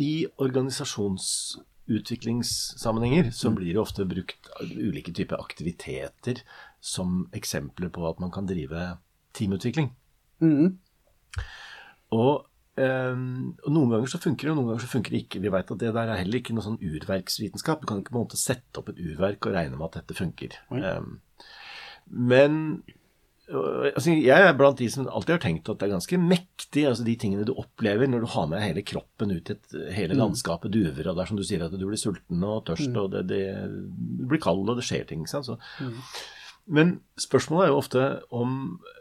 [0.00, 3.54] I organisasjonsutviklingssammenhenger så mm.
[3.58, 6.36] blir det ofte brukt ulike typer aktiviteter
[6.80, 8.80] som eksempler på at man kan drive
[9.36, 9.88] teamutvikling.
[10.40, 10.68] Mm.
[12.16, 12.46] Og,
[12.80, 13.24] um,
[13.64, 15.42] og, noen ganger så funker det, og noen ganger så funker det ikke.
[15.44, 17.82] Vi vet at det der er heller ikke noe sånn urverksvitenskap.
[17.82, 20.18] Du kan ikke på en måte sette opp et urverk og regne med at dette
[20.18, 20.56] funker.
[20.72, 21.20] Um,
[22.10, 22.56] men
[23.50, 27.06] altså, jeg er blant de som alltid har tenkt at det er ganske mektig, altså
[27.06, 30.20] de tingene du opplever når du har med hele kroppen ut i et, hele mm.
[30.22, 33.00] landskapet duver, og det er som du sier at du blir sulten og tørst, mm.
[33.02, 33.42] og det, det,
[34.20, 35.26] du blir kald, og det skjer ting.
[35.30, 35.42] Så,
[35.82, 35.96] mm.
[36.66, 38.02] Men spørsmålet er jo ofte
[38.36, 38.52] om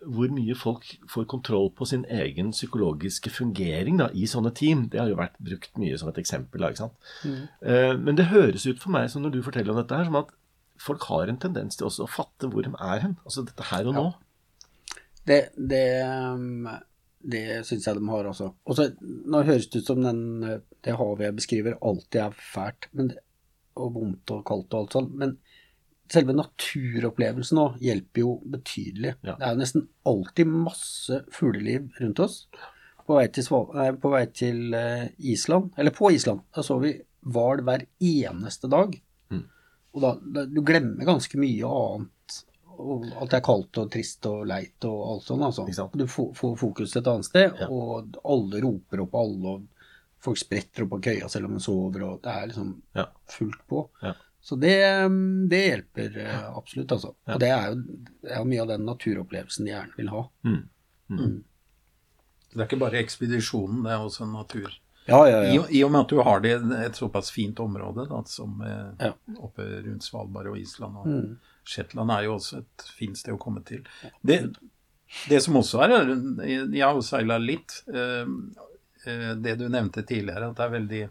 [0.08, 4.88] hvor mye folk får kontroll på sin egen psykologiske fungering da, i sånne team.
[4.90, 6.66] Det har jo vært brukt mye som et eksempel.
[6.66, 6.98] ikke sant?
[7.24, 7.44] Mm.
[7.62, 10.18] Uh, men det høres ut for meg som når du forteller om dette her, som
[10.22, 10.34] at
[10.80, 13.18] folk har en tendens til også å fatte hvor de er hen.
[13.26, 14.06] Altså dette her og nå.
[14.08, 14.96] Ja.
[15.30, 16.66] Det, det, um,
[17.22, 18.54] det syns jeg de har også.
[19.30, 20.24] Nå høres det ut som den,
[20.86, 23.14] det havet jeg beskriver, alltid er fælt men,
[23.78, 25.14] og vondt og kaldt og alt sånt.
[25.20, 25.38] men
[26.14, 29.16] selve naturopplevelsen òg hjelper jo betydelig.
[29.26, 29.36] Ja.
[29.36, 32.42] Det er jo nesten alltid masse fugleliv rundt oss.
[33.06, 36.94] På vei til, nei, på vei til uh, Island, eller på Island, da så vi
[37.26, 38.94] hval hver eneste dag.
[39.34, 39.46] Mm.
[39.96, 42.38] Og da, da, Du glemmer ganske mye annet.
[42.80, 45.44] At det er kaldt og trist og leit og alt sånt.
[45.44, 45.90] Altså.
[46.00, 47.68] Du får, fokus et annet sted, ja.
[47.68, 52.06] og alle roper opp alle, og folk spretter opp av køya selv om de sover,
[52.08, 52.72] og det er liksom
[53.36, 53.84] fullt på.
[54.06, 54.14] Ja.
[54.42, 54.76] Så det,
[55.52, 57.14] det hjelper eh, absolutt, altså.
[57.28, 57.36] Ja.
[57.36, 60.26] Og det er, jo, det er, jo, mye av den naturopplevelsen de gjerne vil ha.
[60.48, 60.60] Mm.
[61.10, 61.20] Mm.
[61.20, 61.38] mm.
[62.50, 64.72] Det er ikke bare ekspedisjonen, det er også natur.
[65.10, 66.54] Ja, ja, I, I, og med at du har det
[66.86, 70.98] et såpass fint område da, som eh, oppe rundt Svalbard og Island.
[71.02, 71.30] og mm.
[71.66, 73.86] Shetland er jo også et fint sted å komme til.
[74.22, 74.40] Det,
[75.30, 75.96] det som også er
[76.46, 77.82] Jeg har jo seila litt.
[77.90, 78.30] Eh,
[79.06, 81.04] eh, det du nevnte tidligere, at det er veldig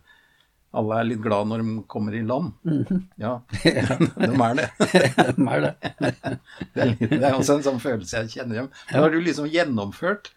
[0.77, 2.53] alle er litt glad når de kommer i land.
[2.63, 3.03] Mm -hmm.
[3.17, 4.71] Ja, de er det.
[5.37, 5.75] de er det.
[6.75, 8.71] det, er, det er også en sånn følelse jeg kjenner igjen.
[8.93, 10.33] Men har du liksom gjennomført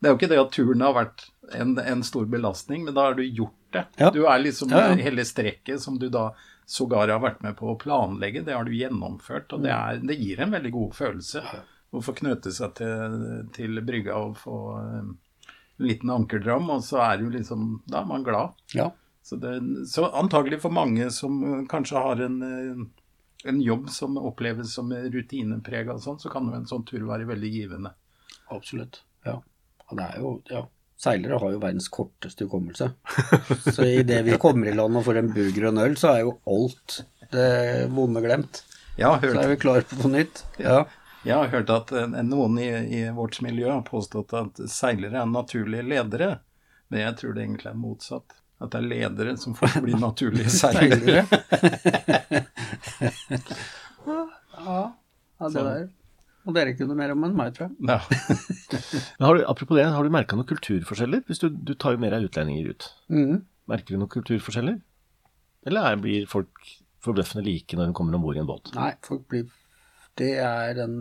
[0.00, 3.08] Det er jo ikke det at turen har vært en, en stor belastning, men da
[3.08, 3.84] har du gjort det.
[3.96, 4.10] Ja.
[4.10, 4.94] Du er liksom ja, ja.
[4.94, 6.34] hele strekket som du da
[6.66, 9.52] sågar har vært med på å planlegge, det har du gjennomført.
[9.52, 9.88] Og det, mm.
[9.88, 11.42] er, det gir en veldig god følelse
[11.90, 13.18] å få knøte seg til,
[13.56, 15.16] til brygga og få en
[15.82, 18.58] liten ankerdram, og så er du liksom Da er man glad.
[18.74, 18.90] Ja.
[19.28, 19.58] Så, det,
[19.92, 24.88] så antagelig for mange som eh, kanskje har en, eh, en jobb som oppleves som
[24.92, 27.92] rutineprega og sånn, så kan jo en sånn tur være veldig givende.
[28.54, 29.02] Absolutt.
[29.28, 29.36] Ja.
[29.92, 30.64] Er jo ja.
[30.98, 32.88] Seilere har jo verdens korteste hukommelse.
[33.76, 36.24] Så idet vi kommer i land og får en burger og en øl, så er
[36.24, 36.96] jo alt
[37.30, 37.52] det
[37.94, 38.64] vonde glemt.
[38.98, 40.42] Ja, hørt, så er vi klar på nytt.
[40.58, 40.80] Ja.
[41.22, 42.66] Jeg har hørt at eh, noen i,
[42.98, 46.32] i, vårt miljø har påstått at seilere er naturlige ledere.
[46.90, 48.38] Men jeg tror det egentlig er motsatt.
[48.58, 51.22] At det er ledere som får bli naturlige seilere.
[54.08, 54.80] ja,
[55.38, 55.86] ja, det der
[56.48, 57.74] Og dere kunne mer om enn meg, tror jeg.
[57.86, 57.98] Ja.
[59.38, 61.22] du, apropos det, har du merka noen kulturforskjeller?
[61.28, 62.82] Hvis du, du, tar jo mer av utlendinger ut.
[63.12, 63.36] Mm.
[63.70, 64.78] Merker du noen kulturforskjeller?
[65.68, 66.50] Eller er, blir folk
[67.04, 68.72] forbløffende like når de kommer om bord i en båt?
[68.78, 69.44] Nei, folk blir
[70.18, 70.96] Det er den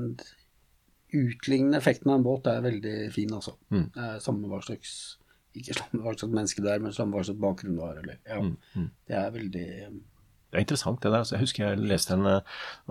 [1.16, 3.56] utlignende effekten av en båt er veldig fin, altså.
[3.74, 3.88] Mm.
[3.96, 4.92] Det er samme hva slags
[5.62, 8.00] ikke sånn hva slags menneske det er, men sånn hva slags bakgrunn du har.
[8.04, 8.40] Eller, ja.
[8.44, 8.92] mm, mm.
[9.10, 9.68] Det er veldig
[10.48, 11.20] det er interessant det der.
[11.20, 12.44] Altså, jeg husker jeg leste en, en,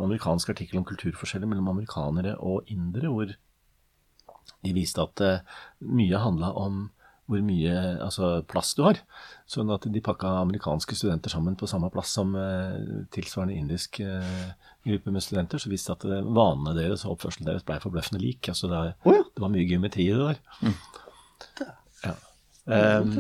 [0.04, 6.52] amerikansk artikkel om kulturforskjeller mellom amerikanere og indere, hvor de viste at uh, mye handla
[6.60, 6.84] om
[7.26, 9.00] hvor mye altså, plass du har.
[9.50, 12.76] Sånn at de pakka amerikanske studenter sammen på samme plass som eh,
[13.14, 14.52] tilsvarende indisk eh,
[14.86, 18.46] gruppe med studenter, så visste at eh, vanene deres og oppførselen deres blei forbløffende lik.
[18.52, 19.24] Altså, det, oh, ja.
[19.26, 20.40] det, var mye geometri i det der.
[20.62, 21.74] Mm.
[22.66, 23.12] Um,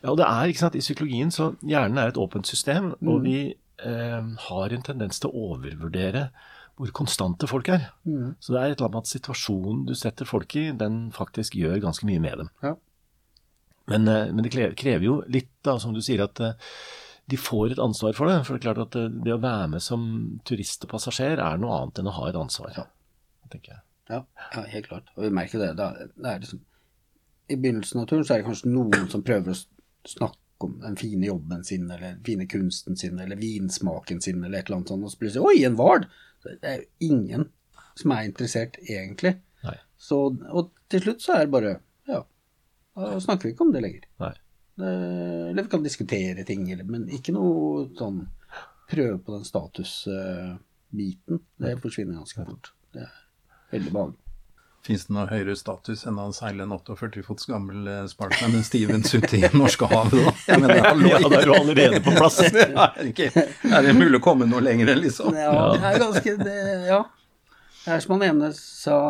[0.00, 3.08] ja, og det er, ikke sant, I psykologien så hjernen er et åpent system, mm.
[3.12, 3.40] og vi
[3.84, 6.30] um, har en tendens til å overvurdere
[6.76, 7.90] hvor konstante folk er.
[8.08, 8.34] Mm.
[8.40, 11.56] Så det er et eller annet med at situasjonen du setter folk i, den faktisk
[11.56, 12.52] gjør ganske mye med dem.
[12.64, 12.74] Ja.
[13.92, 16.76] Men, uh, men, det krever jo litt, da, som du sier, at uh,
[17.28, 18.38] de får et ansvar for det.
[18.46, 20.06] For det er klart at uh, det å være med som
[20.48, 22.72] turist og passasjer er noe annet enn å ha et ansvar.
[22.80, 22.86] Ja.
[23.52, 23.82] tenker jeg.
[24.08, 24.22] Ja,
[24.54, 25.12] ja helt klart.
[25.16, 25.74] Og vi merker det.
[25.76, 26.64] det er liksom,
[27.48, 29.58] I begynnelsen av turen så er det kanskje noen som prøver å
[30.06, 34.58] snakke om den fine jobben sin, eller den fine kunsten sin, eller vinsmaken sin, eller
[34.58, 36.06] et eller annet sånt, og så plutselig Oi, en hval!
[36.46, 37.48] Det er jo ingen
[37.98, 39.36] som er interessert, egentlig.
[39.96, 40.18] Så,
[40.52, 41.70] og til slutt så er det bare
[42.08, 42.20] Ja,
[42.96, 44.04] da snakker vi ikke om det lenger.
[44.22, 44.34] Nei.
[44.76, 44.92] Det,
[45.50, 48.20] eller vi kan diskutere ting, eller, men ikke noe sånn
[48.90, 51.40] prøve på den statusbiten.
[51.40, 52.72] Uh, det forsvinner ganske fort.
[52.94, 53.14] Det er
[53.72, 54.25] veldig behagelig.
[54.86, 59.10] Fins det noe høyere status enn å seile en 48 fots gammel Sparkman enn Stevens
[59.16, 60.34] ute i Norskehavet, da?
[60.46, 62.38] Jeg mener, hallo, ja, da er du allerede på plass.
[62.46, 63.26] er, ikke,
[63.66, 65.34] er det mulig å komme noe lenger, liksom?
[65.34, 67.02] Ja, det er ganske det, Ja.
[67.86, 69.00] Det er som han ene sa,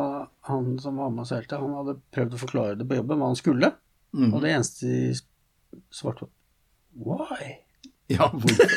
[0.48, 3.30] han som var med og seilte, han hadde prøvd å forklare det på jobben, hva
[3.30, 3.70] han skulle.
[4.16, 4.34] Mm.
[4.34, 5.14] Og det eneste de
[5.92, 6.32] svarte på
[7.06, 7.54] Why?
[8.12, 8.76] Ja, hvorfor?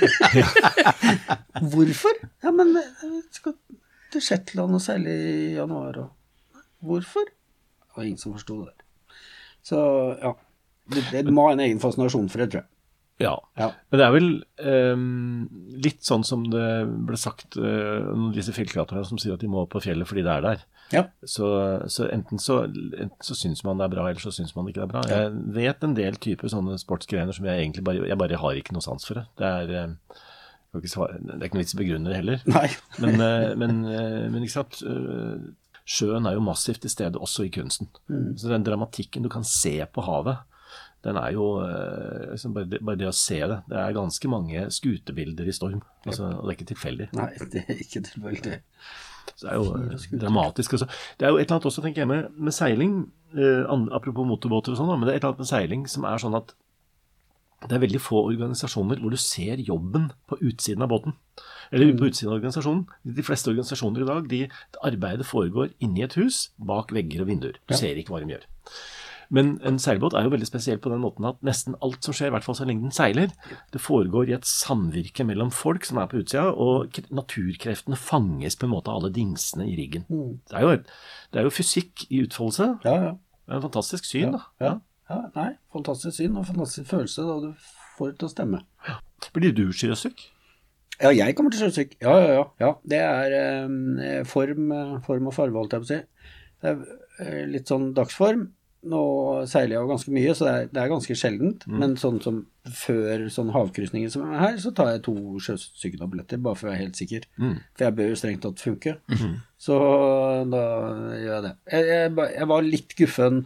[1.74, 2.24] hvorfor?
[2.44, 2.74] Ja, men
[4.12, 6.16] til Shetland og seile i januar og
[6.86, 7.30] Hvorfor?
[7.30, 8.74] Det var ingen som forsto det.
[8.74, 9.16] der.
[9.66, 9.80] Så
[10.22, 10.36] ja.
[10.90, 12.70] Det, det må ha en egen fascinasjon for det, tror jeg.
[13.20, 13.34] Ja.
[13.60, 13.68] ja.
[13.92, 14.30] Men det er vel
[14.96, 15.48] um,
[15.84, 16.68] litt sånn som det
[17.08, 20.46] ble sagt uh, disse fjellklatrerne som sier at de må på fjellet fordi det er
[20.46, 20.64] der.
[20.96, 21.04] Ja.
[21.28, 21.50] Så,
[21.92, 24.80] så, enten så, enten så syns man det er bra, eller så syns man ikke
[24.80, 25.04] det ikke er bra.
[25.12, 25.22] Ja.
[25.28, 28.78] Jeg vet en del typer sånne sportsgrener som jeg egentlig bare Jeg bare har ikke
[28.78, 29.28] noe sans for det.
[29.38, 30.26] Det er uh,
[30.70, 32.44] det er ikke noe vits i å begrunne det heller.
[32.48, 32.68] Nei.
[33.04, 34.80] men, uh, men, men, ikke sant
[35.90, 37.90] sjøen er jo massivt til stede også i kunsten.
[38.08, 38.38] Mm.
[38.38, 40.44] Så den dramatikken du kan se på havet,
[41.06, 44.32] den er jo eh, liksom bare, det, bare, det, å se det Det er ganske
[44.32, 45.80] mange skutebilder i storm.
[46.04, 47.08] Altså, og det er ikke tilfeldig.
[47.16, 48.58] Nei, det er ikke tilfeldig.
[49.32, 50.76] Så det er jo eh, dramatisk.
[50.76, 50.90] Også.
[51.20, 52.98] Det er jo et eller annet også, tenker jeg, med, med seiling,
[53.38, 56.22] eh, apropos motorbåter og sånn, men det er et eller annet med seiling som er
[56.22, 56.52] sånn at
[57.66, 61.18] det er veldig få organisasjoner hvor du ser jobben på utsiden av båten.
[61.76, 62.86] Eller på utsiden av organisasjonen.
[63.04, 64.40] De fleste organisasjoner i dag, de,
[64.88, 67.60] arbeidet foregår inni et hus, bak vegger og vinduer.
[67.68, 67.82] Du ja.
[67.82, 68.48] ser ikke hva de gjør.
[69.30, 72.32] Men en seilbåt er jo veldig spesiell på den måten at nesten alt som skjer,
[72.32, 73.30] i hvert fall så lenge den seiler,
[73.74, 78.66] det foregår i et samvirke mellom folk som er på utsida, og naturkreftene fanges på
[78.66, 80.08] en måte av alle dingsene i riggen.
[80.10, 80.40] Mm.
[80.50, 82.72] Det, er jo, det, er jo, fysikk i utfoldelse.
[82.88, 83.12] Ja, ja.
[83.46, 84.42] Det er en fantastisk syn, da.
[84.62, 84.74] Ja.
[85.10, 88.62] Ja, nei, fantastisk syn og fantastisk følelse da du får det til å stemme.
[89.36, 90.22] Blir du sjøsyk?
[91.00, 91.98] Ja, jeg kommer til sjøsyk.
[92.04, 92.46] Ja, ja, ja.
[92.60, 92.70] ja.
[92.92, 94.72] Det er eh, form,
[95.06, 96.00] form, og farve, holdt jeg på å si.
[96.60, 96.80] Det er
[97.26, 98.50] eh, litt sånn dagsform.
[98.90, 99.00] Nå
[99.52, 101.66] seiler jeg jo ganske mye, så det er, det er ganske sjeldent.
[101.68, 101.78] Mm.
[101.82, 102.42] Men sånn som
[102.80, 106.84] før sånn havkrysningen som er her, så tar jeg to sjøsyketabletter, bare for å være
[106.84, 107.26] helt sikker.
[107.40, 107.56] Mm.
[107.74, 108.98] For jeg bør jo strengt tatt funke.
[109.12, 109.40] Mm.
[109.60, 109.80] Så
[110.52, 110.66] da
[111.16, 111.56] gjør jeg det.
[111.74, 113.42] Jeg, jeg, jeg var litt guffen.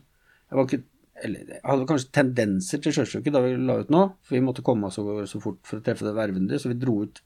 [0.50, 0.84] Jeg var ikke
[1.22, 4.90] eller hadde kanskje tendenser til sjøsyke da vi la ut nå, for vi måtte komme
[4.90, 7.22] oss så, så fort for å treffe det vervende, så vi dro ut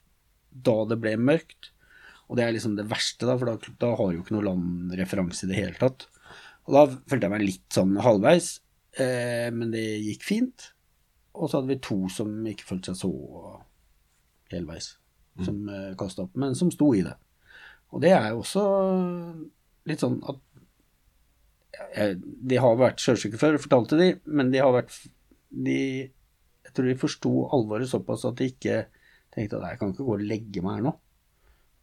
[0.52, 1.72] da det ble mørkt.
[2.28, 5.46] Og det er liksom det verste, da, for da, da har jo ikke noe landreferanse
[5.46, 6.10] i det hele tatt.
[6.68, 8.50] Og da følte jeg meg litt sånn halvveis,
[9.00, 10.72] eh, men det gikk fint.
[11.38, 13.54] Og så hadde vi to som ikke følte seg så
[14.52, 14.90] helveis,
[15.38, 15.46] mm.
[15.48, 15.96] som mm.
[16.00, 17.16] kasta opp, men som sto i det.
[17.96, 18.66] Og det er jo også
[19.88, 20.42] litt sånn at
[22.52, 24.94] de har vært sjøsyke før, fortalte de, men de har vært
[25.50, 25.80] de,
[26.66, 28.86] Jeg tror de forsto alvoret såpass at de ikke
[29.34, 30.96] tenkte at jeg kan ikke gå og legge meg her nå.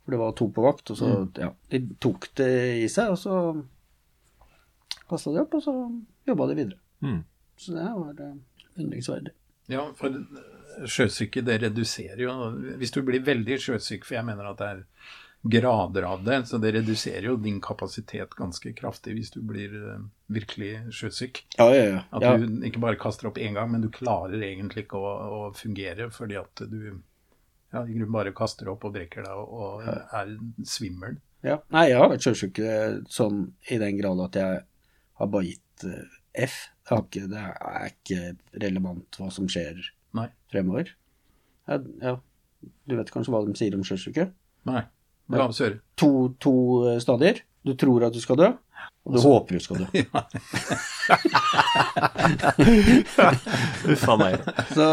[0.04, 1.28] For det var to på vakt, og så mm.
[1.40, 2.50] ja, De tok det
[2.82, 3.36] i seg, og så
[5.08, 5.76] passa de opp, og så
[6.28, 6.80] jobba de videre.
[7.04, 7.22] Mm.
[7.60, 8.20] Så det var
[8.74, 9.32] undringsverdig.
[9.72, 10.16] Ja, for
[10.90, 12.32] sjøsyke, det reduserer jo
[12.80, 14.82] Hvis du blir veldig sjøsyk, for jeg mener at det er
[15.44, 16.40] grader av det.
[16.48, 21.44] Så det reduserer jo din kapasitet ganske kraftig hvis du blir uh, virkelig sjøsyk.
[21.58, 22.04] Ja, ja, ja.
[22.16, 25.42] At du ikke bare kaster opp én gang, men du klarer egentlig ikke å, å
[25.56, 26.78] fungere fordi at du
[27.74, 29.54] ja, i grunnen bare kaster opp og brekker deg og,
[29.84, 30.34] og er
[30.68, 31.18] svimmel.
[31.44, 31.58] Ja.
[31.74, 34.60] Nei, jeg har vært sjøsyk eh, sånn i den grad at jeg
[35.20, 36.56] har bare gitt uh, F.
[36.94, 38.20] Ikke, det er ikke
[38.62, 39.82] relevant hva som skjer
[40.16, 40.28] Nei.
[40.52, 40.94] fremover.
[41.68, 42.16] Ja, ja.
[42.88, 44.30] Du vet kanskje hva de sier om sjøsyke?
[44.68, 44.86] Nei.
[45.32, 45.78] La oss høre.
[45.96, 46.10] To,
[46.40, 46.52] to,
[47.00, 47.40] stadier.
[47.64, 48.50] Du tror at du skal dø,
[49.06, 49.86] Og du håper du skal dø.
[53.94, 54.34] Uff a meg.
[54.74, 54.84] Så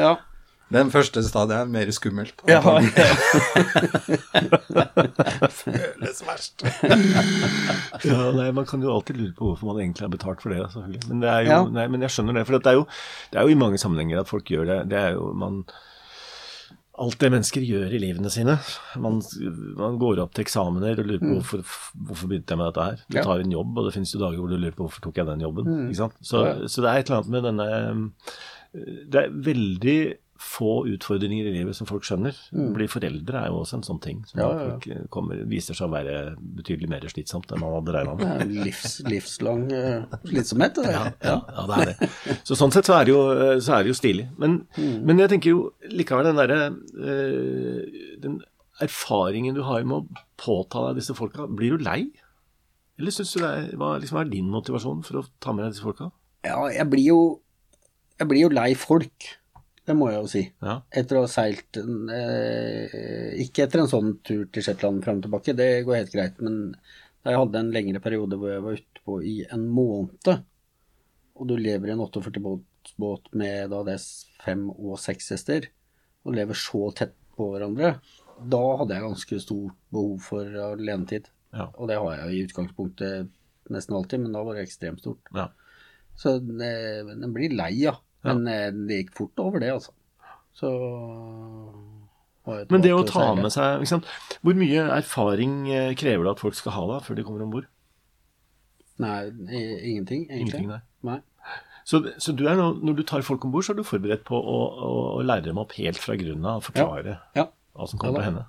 [0.00, 0.12] ja.
[0.70, 2.42] Den første stadiet er mer skummelt.
[2.46, 2.60] ja.
[5.50, 6.62] Føles verst.
[8.06, 10.60] Ja, nei, Man kan jo alltid lure på hvorfor man egentlig har betalt for det.
[10.70, 11.02] selvfølgelig.
[11.08, 11.58] Men, det er jo, Ja.
[11.74, 12.44] nei, men jeg skjønner det.
[12.46, 12.84] For det er, jo,
[13.32, 14.78] det er jo i mange sammenhenger at folk gjør det.
[14.90, 15.64] Det er jo man
[17.00, 18.58] Alt det mennesker gjør i livene sine.
[19.00, 19.20] Man,
[19.78, 21.62] man går opp til eksamener og lurer på hvorfor,
[21.96, 22.96] hvorfor begynte jeg med dette her.
[23.08, 23.16] Du Mm.
[23.16, 23.22] Ja.
[23.22, 23.28] Mm.
[23.30, 25.26] tar en jobb, og det finnes jo dager hvor du lurer på hvorfor tok jeg
[25.30, 25.70] den jobben.
[25.88, 26.18] ikke sant?
[26.20, 27.68] Så, så det er et eller annet med denne
[29.10, 29.98] Det er veldig
[30.40, 32.36] få utfordringer i livet som folk skjønner.
[32.56, 32.70] Mm.
[32.76, 34.46] bli foreldre er jo også en sånn ting som Mm.
[34.46, 34.70] Ja, ja, ja.
[34.70, 38.54] folk kommer, viser seg å være betydelig mer slitsomt enn man hadde regna med.
[38.64, 40.78] Livs, livslang uh, slitsomhet.
[40.78, 40.94] Det der.
[40.96, 42.08] Ja, ja, ja, det er det.
[42.48, 43.20] Så sånn sett så er det jo,
[43.60, 44.26] så er det jo stilig.
[44.40, 48.40] Men, men jeg tenker jo likevel den derre eh, Den
[48.80, 52.00] erfaringen du har med å påta deg disse folka, blir du lei?
[53.00, 55.74] Eller syns du det er, hva liksom er din motivasjon for å ta med deg
[55.74, 56.10] disse folka?
[56.46, 57.20] Ja, jeg blir jo
[58.20, 59.30] Jeg blir jo lei folk.
[59.90, 60.42] Det må jeg jo si.
[60.62, 60.76] Ja.
[61.02, 65.56] Etter å ha seilt eh, Ikke etter en sånn tur til Shetland fram og tilbake,
[65.58, 66.38] det går helt greit.
[66.44, 66.60] Men
[67.24, 70.30] da jeg hadde en lengre periode hvor jeg var ute på i en måned,
[71.40, 74.06] og du lever i en 48-båt med da det er
[74.44, 75.66] fem og seks hester,
[76.24, 77.94] og lever så tett på hverandre,
[78.40, 81.28] da hadde jeg ganske stort behov for alenetid.
[81.56, 81.66] Ja.
[81.76, 83.32] Og det har jeg i utgangspunktet
[83.72, 85.32] nesten alltid, men da var det ekstremt stort.
[85.34, 85.50] ja.
[86.20, 87.94] Så den blir lei, ja.
[88.26, 88.68] Men ja.
[88.74, 89.94] det gikk fort over det, altså.
[90.56, 90.70] Så
[92.68, 93.86] Men det å ta med seg?
[94.42, 97.54] Hvor mye erfaring eh, krever det at folk skal ha da, før de kommer om
[97.54, 97.68] bord?
[99.00, 100.40] Nei, ingenting, egentlig.
[100.40, 100.80] Ingenting, nei.
[101.06, 101.20] Nei.
[101.88, 104.26] Så, så du er nå, når du tar folk om bord, så er du forberedt
[104.28, 107.48] på å, å, å lære dem opp helt fra grunnen av og forklare Ja.
[107.74, 108.48] hva som kommer Ja til å hende.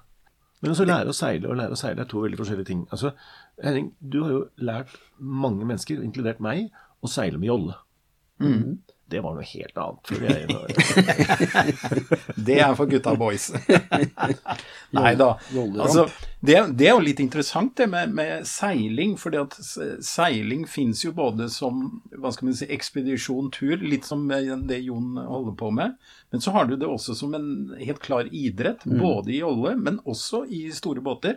[0.62, 2.84] Men også lære å seile og lære å seile er to veldig forskjellige ting.
[2.94, 3.16] Altså,
[3.64, 6.68] Henning, du har jo lært mange mennesker, inkludert meg,
[7.02, 7.80] å seile med jolle.
[8.42, 8.76] Mm.
[9.12, 10.12] Det var noe helt annet.
[12.48, 13.52] Det er for gutta boys.
[14.98, 15.30] Nei da.
[15.52, 16.08] Altså,
[16.40, 19.36] det, det er jo litt interessant det med, med seiling, for
[20.06, 25.18] seiling fins jo både som hva skal man si, ekspedisjon, tur, litt som det Jon
[25.20, 25.90] holder på med.
[26.32, 30.00] Men så har du det også som en helt klar idrett, både i jolle, men
[30.08, 31.36] også i store båter.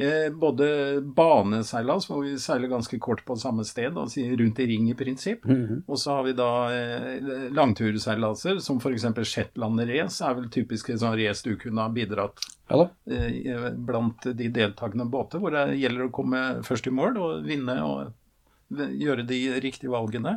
[0.00, 4.84] Eh, både baneseilas, hvor vi seiler ganske kort på samme sted, altså rundt i ring
[4.92, 5.42] i prinsipp.
[5.90, 9.08] Og så har vi da eh, langturseilaser, som f.eks.
[9.26, 12.38] Shetland Race er vel typisk sånn race du kunne ha bidratt
[12.70, 17.50] Ja eh, blant de deltakende båter, hvor det gjelder å komme først i mål og
[17.50, 20.36] vinne og gjøre de riktige valgene.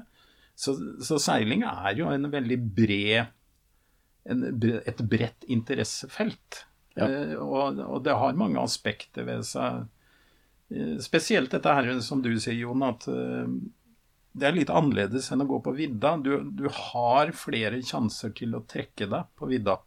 [0.57, 0.73] Så,
[1.05, 3.29] så seiling er jo en veldig bred
[4.25, 4.43] en,
[4.85, 6.63] et bredt interessefelt.
[6.93, 7.07] Ja.
[7.07, 9.85] Eh, og, og det har mange aspekter ved seg.
[10.71, 13.47] Eh, spesielt dette her som du sier, Jon, at eh,
[14.31, 16.15] det er litt annerledes enn å gå på vidda.
[16.23, 19.81] Du, du har flere sjanser til å trekke deg på vidda.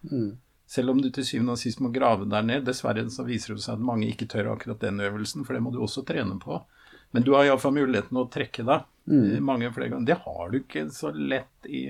[0.69, 2.65] Selv om du til syvende og sist må grave der ned.
[2.67, 5.73] Dessverre så viser det seg at mange ikke tør akkurat den øvelsen, for det må
[5.73, 6.61] du også trene på.
[7.15, 9.45] Men du har iallfall muligheten å trekke deg mm.
[9.45, 10.09] mange flere ganger.
[10.09, 11.85] Det har du ikke så lett i,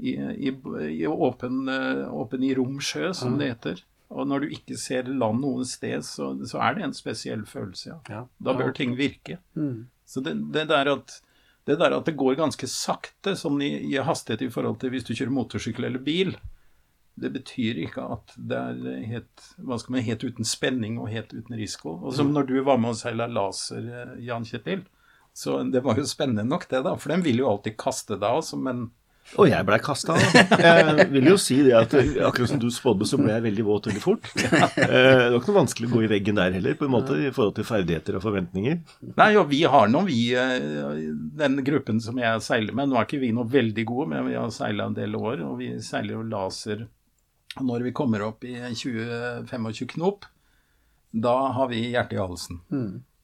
[0.00, 0.54] i, i,
[0.94, 1.66] i åpen,
[2.10, 3.82] åpen i rom sjø, som det heter.
[4.14, 7.88] Og når du ikke ser land noe sted, så, så er det en spesiell følelse,
[7.90, 8.00] ja.
[8.12, 8.24] Ja.
[8.38, 9.40] Da bør ting virke.
[9.58, 9.88] Mm.
[10.06, 11.16] Så det, det, der at,
[11.66, 15.08] det der at det går ganske sakte sånn i, i hastighet i forhold til hvis
[15.08, 16.36] du kjører motorsykkel eller bil,
[17.16, 21.96] det betyr ikke at det er helt, man, helt uten spenning og helt uten risiko.
[22.04, 24.84] Og som når du var med og seila laser, eh, Jan Kjetil,
[25.36, 26.94] så det var jo spennende nok det, da.
[27.00, 28.86] For den vil jo alltid kaste deg av men en
[29.34, 30.36] og jeg blei kasta av.
[30.62, 31.94] Jeg vil jo si det at
[32.28, 34.28] akkurat som du spådde, så ble jeg veldig våt veldig fort.
[34.36, 37.16] Eh, Det var ikke noe vanskelig å gå i veggen der heller, på en måte,
[37.18, 38.78] i forhold til ferdigheter og forventninger.
[39.18, 41.00] Nei, og vi har nå, vi, eh,
[41.42, 44.38] den gruppen som jeg seiler med, nå er ikke vi noe veldig gode, men vi
[44.38, 46.86] har seila en del år, og vi seiler jo laser
[47.60, 50.26] når vi kommer opp i 20-25 knop.
[51.16, 52.58] Da har vi hjertet i halsen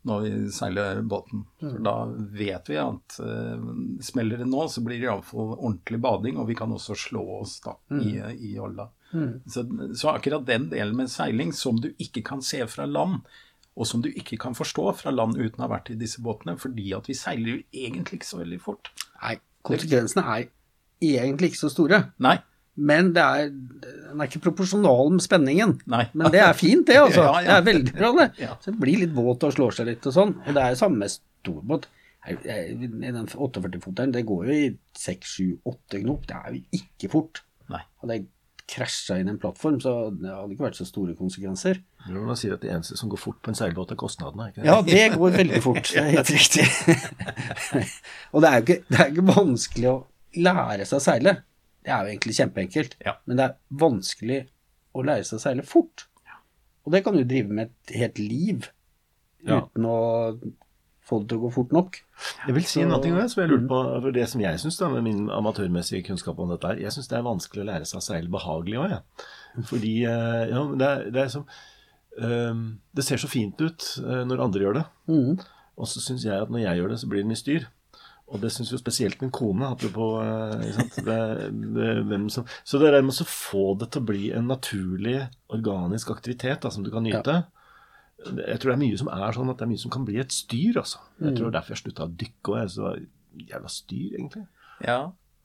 [0.09, 1.45] når vi seiler båten.
[1.61, 1.95] For da
[2.35, 3.69] vet vi at uh,
[4.03, 7.61] smeller det nå, så blir det iallfall ordentlig bading, og vi kan også slå oss
[7.65, 8.89] da i, i jolla.
[9.45, 9.67] Så,
[9.99, 13.21] så akkurat den delen med seiling som du ikke kan se fra land,
[13.73, 16.59] og som du ikke kan forstå fra land uten å ha vært i disse båtene,
[16.61, 18.91] fordi at vi seiler jo egentlig ikke så veldig fort.
[19.23, 20.49] Nei, konsekvensene er
[21.03, 22.03] egentlig ikke så store.
[22.23, 22.39] Nei.
[22.75, 25.75] Men det er, den er ikke proporsjonal med spenningen.
[25.93, 26.07] Nei.
[26.17, 26.97] Men det er fint, det.
[27.03, 27.25] altså.
[27.29, 27.49] Ja, ja.
[27.49, 28.29] Det er veldig bra, det.
[28.41, 28.55] Ja.
[28.63, 30.37] Så det blir litt våt og slår seg litt og sånn.
[30.47, 31.91] Og det er jo samme med storbåt.
[32.31, 32.37] I
[32.79, 36.29] den 48-foteren, det går jo i 6-7-8 knop.
[36.31, 37.43] Det er jo ikke fort.
[37.73, 37.83] Nei.
[38.01, 38.29] Hadde jeg
[38.73, 41.81] krasja inn i en plattform, så det hadde ikke vært så store konsekvenser.
[42.09, 44.49] Man sier at det eneste som går fort på en seilbåt, er kostnadene.
[44.53, 44.69] Ikke det?
[44.71, 45.91] Ja, det går veldig fort.
[45.93, 46.67] Det er helt riktig.
[48.33, 49.97] og det er jo ikke, det er ikke, vanskelig å
[50.47, 51.35] lære seg å seile.
[51.83, 52.97] Det er jo egentlig kjempeenkelt.
[53.05, 53.17] Ja.
[53.27, 54.41] Men det er vanskelig
[54.93, 56.07] å lære seg å seile fort.
[56.83, 58.69] Og det kan du drive med et helt liv
[59.43, 59.99] uten å
[61.03, 61.99] få det til å gå fort nok.
[62.47, 64.79] Jeg vil si en annen ting som jeg lurte på, for det som jeg syns
[64.95, 67.99] med min amatørmessige kunnskap om dette er, jeg syns det er vanskelig å lære seg
[67.99, 69.03] å seile behagelig òg, jeg.
[69.03, 69.65] Ja.
[69.69, 71.47] Fordi eh, ja, det, er, det, er som,
[72.23, 72.63] um,
[72.95, 74.85] det ser så fint ut uh, når andre gjør det.
[75.11, 75.43] Mm.
[75.83, 77.69] Og så syns jeg at når jeg gjør det, så blir det mye styr.
[78.33, 80.61] Og det syns jo spesielt min kone, apropos uh,
[81.05, 81.19] det,
[82.09, 85.19] det, som, Så det der med å få det til å bli en naturlig,
[85.53, 87.63] organisk aktivitet da, som du kan nyte, ja
[88.23, 90.21] jeg tror det er mye som er sånn at det er mye som kan bli
[90.23, 91.01] et styr, altså.
[91.19, 92.71] Jeg tror det er derfor jeg slutta å dykke òg.
[92.73, 92.93] Så
[93.49, 94.45] jævla styr, egentlig.
[94.87, 94.99] Ja.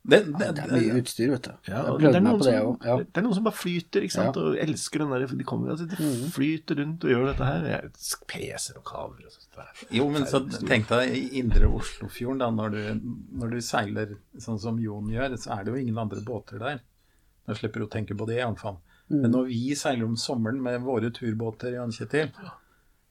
[0.08, 1.56] Det, det, det, er mye utstyr, vet du.
[1.68, 2.94] Ja, det, er noen som, ja.
[3.02, 5.88] det er noen som bare flyter, ikke sant, og elsker den der De kommer, altså,
[5.92, 6.30] de mm.
[6.32, 7.66] flyter rundt og gjør dette her.
[7.74, 7.90] Jeg
[8.32, 9.58] peser og kaver og sånt.
[9.92, 13.10] Jo, men så tenk deg i indre Oslofjorden, da, når du,
[13.42, 16.80] når du seiler sånn som Jon gjør, så er det jo ingen andre båter der.
[17.48, 18.80] Da slipper du å tenke på det, iallfall.
[19.10, 19.20] Mm.
[19.26, 22.32] Men når vi seiler om sommeren med våre turbåter, Jan Kjetil,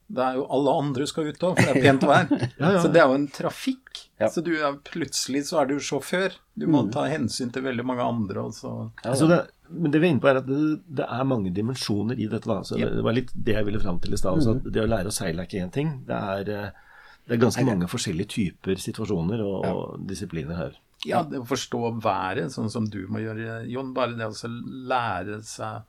[0.06, 2.28] det er jo alle andre skal ut òg, for det er pent vær.
[2.60, 2.82] ja, ja.
[2.82, 4.02] Så det er jo en trafikk.
[4.20, 4.28] Ja.
[4.32, 6.36] Så er, plutselig så er du sjåfør.
[6.54, 6.92] Du må mm.
[6.94, 8.46] ta hensyn til veldig mange andre.
[8.46, 8.72] Også.
[9.02, 12.22] Altså det, men det vi er inne på er at det, det, er mange dimensjoner
[12.22, 12.58] i dette.
[12.68, 14.46] Så det, var litt det jeg ville fram til i stad.
[14.46, 14.62] Mm.
[14.70, 15.92] Det å lære å seile er ikke én ting.
[16.06, 20.80] Det er, eh, det er ganske mange forskjellige typer situasjoner og, og disipliner her.
[21.06, 23.92] Ja, det å forstå været, sånn som du må gjøre, Jon.
[23.94, 24.54] Bare det å
[24.92, 25.82] lære seg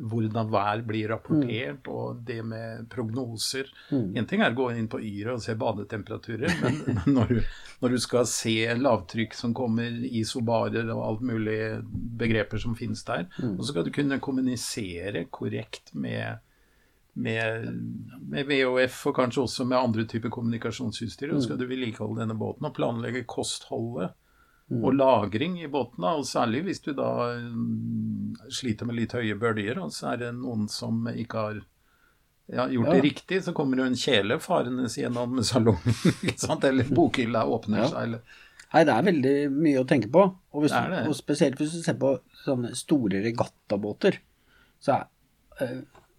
[0.00, 1.92] hvordan vær blir rapportert, mm.
[1.92, 3.70] og det med prognoser.
[3.90, 4.16] Mm.
[4.18, 7.40] En ting er å gå inn på Yra og se badetemperaturer, men når du,
[7.82, 11.58] når du, skal se lavtrykk som kommer, isobarer og alt mulig
[12.20, 13.56] begreper som finnes der, mm.
[13.56, 16.44] og så skal du kunne kommunisere korrekt med,
[17.18, 17.68] med,
[18.30, 21.64] med VHF og kanskje også med andre typer kommunikasjonsutstyr, og så skal mm.
[21.64, 24.16] du vedlikeholde denne båten og planlegge kostholdet.
[24.68, 27.08] Og lagring i båten, og særlig hvis du da
[27.40, 31.62] mm, sliter med litt høye bølger, og så er det noen som ikke har
[32.52, 32.96] ja, gjort ja.
[32.98, 35.96] det riktig, så kommer jo en kjele farende gjennom salongen,
[36.68, 37.88] eller bokhylla åpner ja.
[37.94, 38.02] seg.
[38.04, 38.44] eller...
[38.68, 40.26] Nei, det er veldig mye å tenke på.
[40.28, 41.02] Og, hvis, det det.
[41.08, 42.12] og spesielt hvis du ser på
[42.42, 44.20] sånne store regattabåter,
[44.84, 45.06] så er
[45.64, 45.78] eh,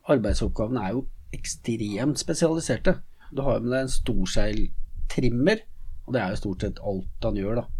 [0.09, 1.05] arbeidsoppgavene er jo
[1.37, 2.97] ekstremt spesialiserte.
[3.29, 5.61] Du har jo med deg en storseiltrimmer,
[6.07, 7.78] og det er jo stort sett alt han gjør, da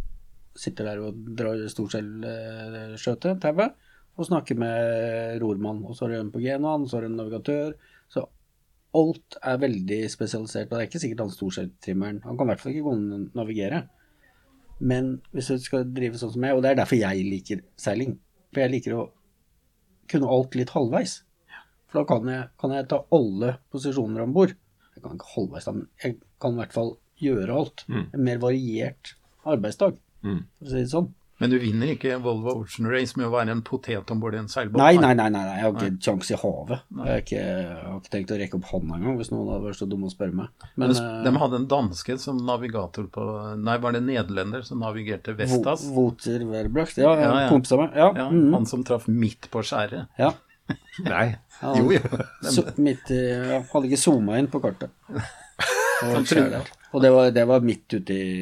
[0.58, 3.78] sitter der og drar storseilskjøtet, tauet,
[4.20, 5.84] og snakker med rormann.
[5.86, 7.76] Og så har du en på genoen, så har du en navigatør.
[8.12, 8.26] Så
[8.98, 10.68] alt er veldig spesialisert.
[10.68, 13.16] Og det er ikke sikkert han storseiltrimmeren Han kan i hvert fall ikke gå inn
[13.16, 13.84] og navigere.
[14.80, 18.14] Men hvis du skal drive sånn som jeg, og det er derfor jeg liker seiling
[18.54, 19.10] For jeg liker å
[20.10, 21.20] kunne alt litt halvveis.
[21.90, 24.56] For da kan jeg, kan jeg ta alle posisjoner om bord.
[24.96, 27.84] Jeg kan ikke halvveis, men jeg kan i hvert fall gjøre alt.
[27.90, 28.06] Mm.
[28.16, 29.14] En mer variert
[29.50, 30.00] arbeidsdag.
[30.26, 30.44] Mm.
[30.60, 31.14] for å si det sånn.
[31.40, 34.42] Men du vinner ikke Volvo Ocean Race med å være en potet om bord i
[34.42, 34.82] en seilbåt?
[34.82, 36.82] Nei, nei, nei, nei, jeg har ikke kjangs i havet.
[36.92, 39.68] Jeg har, ikke, jeg har, ikke, tenkt å rekke opp hånda engang hvis noen hadde
[39.70, 40.66] vært så dum å spørre meg.
[40.74, 44.84] Men, Men de eh, hadde en danske som navigator på Nei, var det nederlender som
[44.84, 45.86] navigerte Vestas?
[45.96, 47.48] Woter Verbracht, ja, ja, ja.
[47.54, 47.96] kompisa meg.
[47.96, 48.10] Ja.
[48.20, 48.52] ja mm.
[48.58, 50.12] Han som traff midt på skjæret.
[50.20, 50.34] Ja.
[51.08, 51.30] nei.
[51.62, 52.20] Ja, jo, jo.
[52.58, 54.92] Så, midt i ja, Hadde ikke zooma inn på kartet.
[56.00, 56.30] Og,
[56.96, 58.36] og det, var, det var midt ute i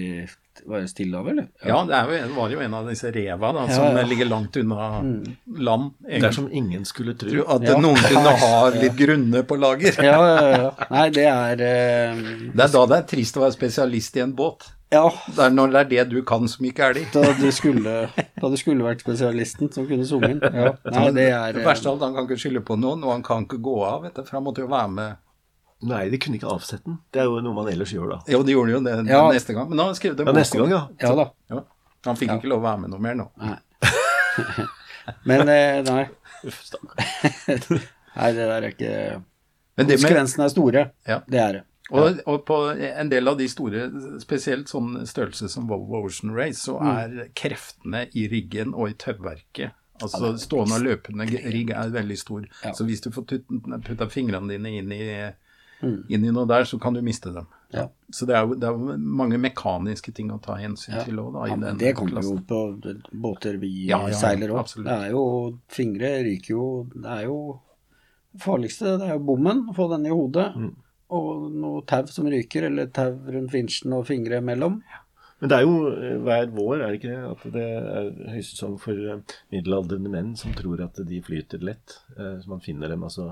[0.68, 1.48] var det Stillehavet, eller?
[1.64, 4.06] Ja, ja det jo, var jo en av disse reva da, som ja, ja.
[4.08, 5.36] ligger langt unna mm.
[5.64, 5.94] land.
[6.04, 7.44] Det er som ingen skulle tro.
[7.56, 9.96] At noen kunne ha litt grunne på lager.
[10.04, 10.88] ja, ja, ja.
[10.92, 14.34] Nei, det er uh, Det er da det er trist å være spesialist i en
[14.36, 14.68] båt.
[14.92, 15.06] Ja.
[15.36, 17.06] Det er når det er det du kan som ikke er de.
[17.14, 20.44] Da du skulle, da du skulle vært spesialisten som kunne sunget.
[20.44, 20.74] Ja.
[20.92, 23.24] Nei, det er Det verste av alt, han kan ikke skylde på noen, og han
[23.26, 25.24] kan ikke gå av, vet du, for han måtte jo være med
[25.86, 26.98] Nei, de kunne ikke avsette den.
[27.14, 28.18] Det er jo noe man ellers gjør, da.
[28.34, 29.22] Jo, de gjorde jo det ja.
[29.30, 29.70] neste gang.
[29.70, 30.34] Men da skrev han skrevet en bok.
[30.34, 30.82] Ja, neste gang, ja.
[31.04, 31.28] ja da.
[31.54, 31.62] Ja.
[32.08, 32.38] Han fikk ja.
[32.42, 33.30] ikke lov å være med noe mer nå.
[33.44, 33.58] Nei.
[35.30, 36.04] Men eh, nei.
[36.50, 37.08] Uff, stakkar.
[38.18, 38.94] nei, det der er ikke
[39.78, 40.86] Konsekvensene er store.
[41.06, 41.22] Ja.
[41.30, 41.64] Det er det.
[41.88, 43.86] Og, og, på en del av de store,
[44.20, 46.88] spesielt sånn størrelse som Volvo Ocean Race, så mm.
[46.92, 47.34] er mm.
[47.38, 52.44] kreftene i riggen og i tauverket Altså stående og løpende rigg er veldig stor.
[52.62, 52.70] Ja.
[52.78, 53.40] Så hvis du får
[53.82, 55.00] putta fingrene dine inn i
[55.82, 56.00] mm.
[56.10, 57.48] inn i noe der, så kan du miste dem.
[57.74, 57.90] Ja.
[58.14, 61.04] Så det er, jo, det er, jo, mange mekaniske ting å ta hensyn ja.
[61.04, 61.40] til òg.
[61.52, 62.62] Ja, det kommer jo på
[63.12, 63.72] båter vi
[64.16, 64.76] seiler òg.
[64.80, 65.24] Det er jo
[65.72, 67.40] Fingre ryker jo Det er jo
[68.38, 70.52] det farligste, det er jo bommen, å få den i hodet.
[70.54, 70.72] Mm.
[71.18, 74.82] Og noe tau som ryker, eller tau rundt vinsjen og fingre mellom.
[75.40, 77.32] Men det er jo eh, hver vår, er det ikke det?
[77.32, 82.00] At det er høysesong for eh, middelaldrende menn som tror at de flyter lett.
[82.18, 83.32] Eh, så man finner dem altså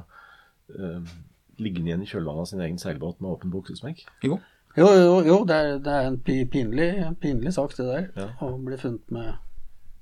[1.61, 4.05] liggende igjen i kjølvannet av sin egen seilbåt med åpen buksesmekk?
[4.25, 4.39] Jo.
[4.75, 6.19] Jo, jo, jo det, er, det, er, en
[6.51, 6.89] pinlig,
[7.23, 8.07] pinlig sak, det der.
[8.17, 8.29] Ja.
[8.43, 9.35] Å bli funnet med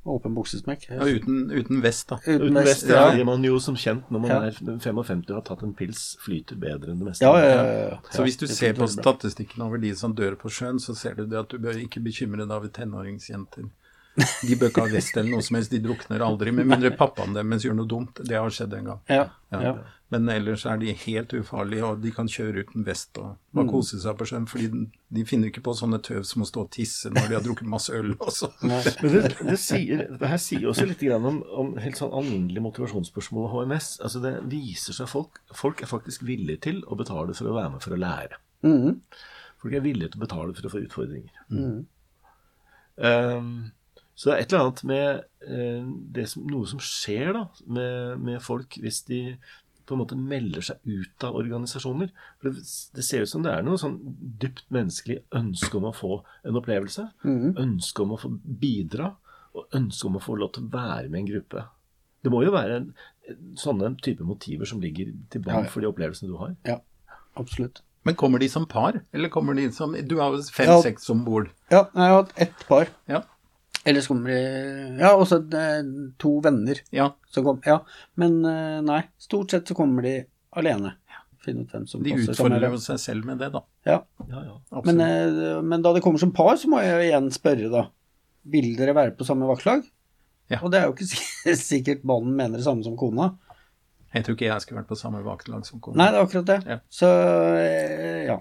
[0.03, 0.87] åpen buksesmekk.
[0.89, 2.17] Ja, uten, uten, vest, da.
[2.25, 3.05] Uten, uten vest, ja.
[3.13, 3.27] ja.
[3.27, 4.39] man jo som kjent når man ja.
[4.49, 7.27] er 55 og har tatt en pils, flyter bedre enn det meste.
[7.27, 7.61] Ja, ja,
[7.93, 11.21] ja, Så hvis du ser på statistikken over de som dør på sjøen, så ser
[11.21, 13.69] du det at du bør ikke bekymre deg over tenåringsjenter.
[14.13, 16.51] De bør ikke ha vest eller noe som helst, de drukner aldri.
[16.53, 18.21] Med mindre pappaen deres gjør noe dumt.
[18.21, 18.99] Det har skjedd en gang.
[19.09, 19.77] Ja, ja.
[20.13, 23.71] Men ellers er de helt ufarlige, og de kan kjøre uten vest og bare mm.
[23.71, 24.45] kose seg på sjøen.
[24.49, 24.67] fordi
[25.13, 27.69] de finner ikke på sånne tøv som å stå og tisse når de har drukket
[27.73, 28.51] masse øl også.
[28.61, 33.47] Men det, det, sier, det, her sier også litt om, om helt sånn alminnelig motivasjonsspørsmål
[33.47, 33.93] og HMS.
[34.05, 37.75] Altså Det viser seg folk Folk er faktisk villige til å betale for å være
[37.75, 38.41] med for å lære.
[38.63, 38.99] Mm.
[39.63, 41.45] Folk er villige til å betale for å få utfordringer.
[41.49, 41.79] Mm.
[43.01, 43.55] Um,
[44.13, 45.05] så det er et eller annet med
[45.49, 49.21] eh, som, noe som skjer da, med, med, folk hvis de
[49.85, 52.11] på en måte melder seg ut av organisasjoner.
[52.39, 52.63] For det,
[52.97, 53.99] det ser ut som det er noe sånn
[54.41, 56.17] dypt menneskelig ønske om å få
[56.47, 57.07] en opplevelse.
[57.25, 57.53] Mm.
[57.65, 59.13] Ønske om å få bidra,
[59.53, 61.65] og ønske om å få lov til å være med en gruppe.
[62.23, 62.93] Det må jo være en,
[63.59, 65.71] sånne type motiver som ligger til bånn ja, ja.
[65.71, 66.55] for de opplevelsene du har.
[66.67, 66.79] Ja,
[67.39, 67.83] absolutt.
[68.03, 71.47] Men kommer de som par, eller kommer de som Du har jo fem-seks om bord.
[71.71, 72.91] Ja, jeg har hatt ett par.
[73.07, 73.21] Ja.
[73.83, 74.15] Eller så
[74.99, 75.41] Ja, og så
[76.17, 76.79] to venner.
[76.95, 77.11] Ja.
[77.35, 77.81] Kom, ja.
[78.15, 80.21] Men eh, nei, stort sett så kommer de
[80.55, 80.93] alene.
[81.43, 83.63] Finne ut hvem som de utfordrer seg selv med det, da.
[83.83, 83.97] Ja.
[84.29, 87.71] ja, ja men, eh, men, da det kommer som par, så må jeg igjen spørre,
[87.73, 87.87] da.
[88.53, 89.83] Vil dere være på samme vaktlag?
[90.51, 90.61] Ja.
[90.61, 93.33] Og det er jo ikke sikkert mannen mener det samme som kona.
[94.13, 95.97] Jeg tror ikke jeg skulle vært på samme vaktlag som kona.
[95.99, 96.59] Nei, det er akkurat det.
[96.69, 96.79] Ja.
[96.93, 97.09] Så
[98.29, 98.39] ja.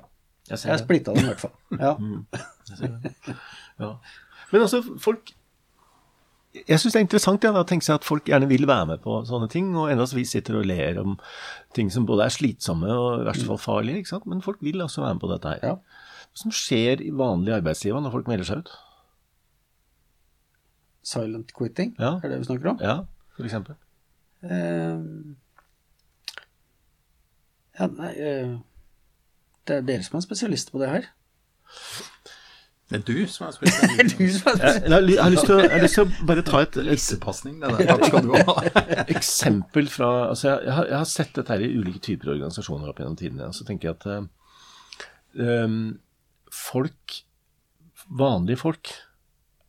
[0.51, 1.55] Jeg, jeg splitta dem i hvert fall.
[1.87, 1.95] Ja.
[1.99, 2.27] Mm.
[3.81, 3.93] ja.
[4.53, 5.33] Men altså, folk
[6.53, 9.01] jeg syns det er interessant ja, å tenke seg at folk gjerne vil være med
[9.05, 9.71] på sånne ting.
[9.73, 11.15] Og enda så vi sitter og ler om
[11.77, 14.03] ting som både er slitsomme og i verste fall farlige.
[14.03, 14.27] ikke sant?
[14.29, 15.63] Men folk vil altså være med på dette her.
[15.65, 16.03] Ja.
[16.29, 18.75] Hva som skjer i vanlige arbeidsliv når folk melder seg ut?
[21.09, 22.19] Silent quitting, ja.
[22.23, 22.85] er det vi snakker om?
[22.85, 23.01] Ja,
[23.35, 23.75] for eksempel.
[24.43, 25.33] Uh,
[27.79, 28.55] ja, nei uh,
[29.67, 31.09] Det er dere som er spesialister på det her.
[32.93, 34.11] Det er du som har spilt den.
[34.13, 34.93] du som har spilt den.
[34.93, 36.79] Jeg, jeg, har lyst til å, jeg har lyst til å bare ta et,
[38.51, 38.57] ha.
[39.17, 42.93] eksempel fra altså jeg, jeg, har, jeg, har, sett dette her i ulike typer organisasjoner
[42.93, 43.49] opp gjennom tidene.
[43.49, 44.07] Og så tenker jeg at
[45.67, 45.81] um,
[46.53, 47.19] folk,
[48.23, 48.95] vanlige folk,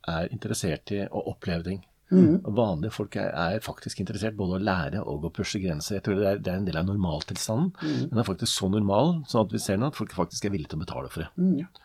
[0.04, 1.82] er interessert i å oppleve ting.
[2.12, 2.42] Mm.
[2.54, 5.96] Vanlige folk er, er, faktisk interessert både å lære og å pushe grenser.
[5.98, 7.72] Jeg tror det er, det er en del av normaltilstanden.
[7.80, 8.02] Mm.
[8.10, 10.74] Den er faktisk så normal sånn at vi ser nå at folk faktisk er villige
[10.74, 11.30] til å betale for det.
[11.40, 11.83] Mm.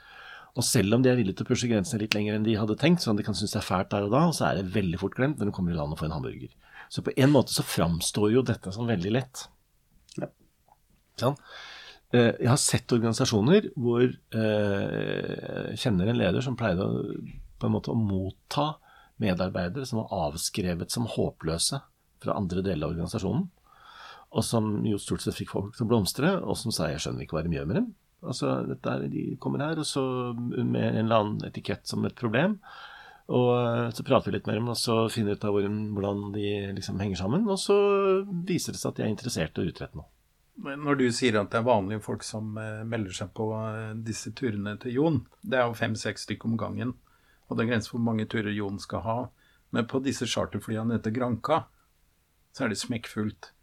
[0.60, 2.76] Og selv om de er villige til å pushe grensene litt lenger enn de hadde
[2.82, 4.74] tenkt, sånn at de kan synes det er fælt der og da, så er det
[4.74, 6.52] veldig fort glemt når du kommer i land og får en hamburger.
[6.92, 9.46] Så på en måte så framstår jo dette som veldig lett.
[10.20, 10.28] Ja.
[11.22, 11.38] Sånn.
[12.12, 17.04] Eh, jeg har sett organisasjoner hvor eh, jeg kjenner en leder som pleide å,
[17.62, 18.72] på en måte å motta
[19.22, 21.80] medarbeidere som var avskrevet som håpløse
[22.20, 23.46] fra andre deler av organisasjonen,
[24.30, 27.24] og som jo stort sett fikk folk til å blomstre, og som sa 'jeg skjønner
[27.24, 27.94] ikke hva de gjør med dem'.
[28.20, 30.04] Altså, er, De kommer her og så
[30.36, 32.60] med en eller annen etikett som et problem.
[33.30, 36.24] Og eh, Så prater vi litt med dem og så finner vi ut av hvordan
[36.36, 36.48] de
[36.78, 37.48] liksom henger sammen.
[37.50, 37.78] Og så
[38.48, 40.10] viser det seg at de er interessert i å utrette noe.
[40.60, 43.94] Men når du sier at det er vanlige folk som eh, melder seg på eh,
[44.04, 46.98] disse turene til Jon, det er jo fem-seks stykker om gangen,
[47.48, 49.20] og det er grenser for hvor mange turer Jon skal ha.
[49.72, 51.64] Men på disse charterflyene etter Granka,
[52.52, 53.54] så er det smekkfullt.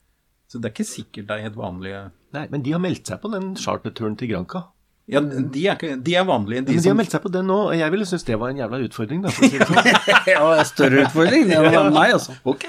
[0.47, 2.03] Så det er ikke sikkert det er helt vanlige
[2.37, 4.67] Nei, men de har meldt seg på den charterturen til Granca.
[5.07, 6.65] Ja, de er, ikke, de er vanlige.
[6.67, 8.37] De, ja, men de har meldt seg på den nå, og jeg ville synes det
[8.41, 9.21] var en jævla utfordring.
[9.23, 10.09] Da, for å si det sånn.
[10.33, 12.35] ja, større utfordring enn meg, altså.
[12.43, 12.65] Ok.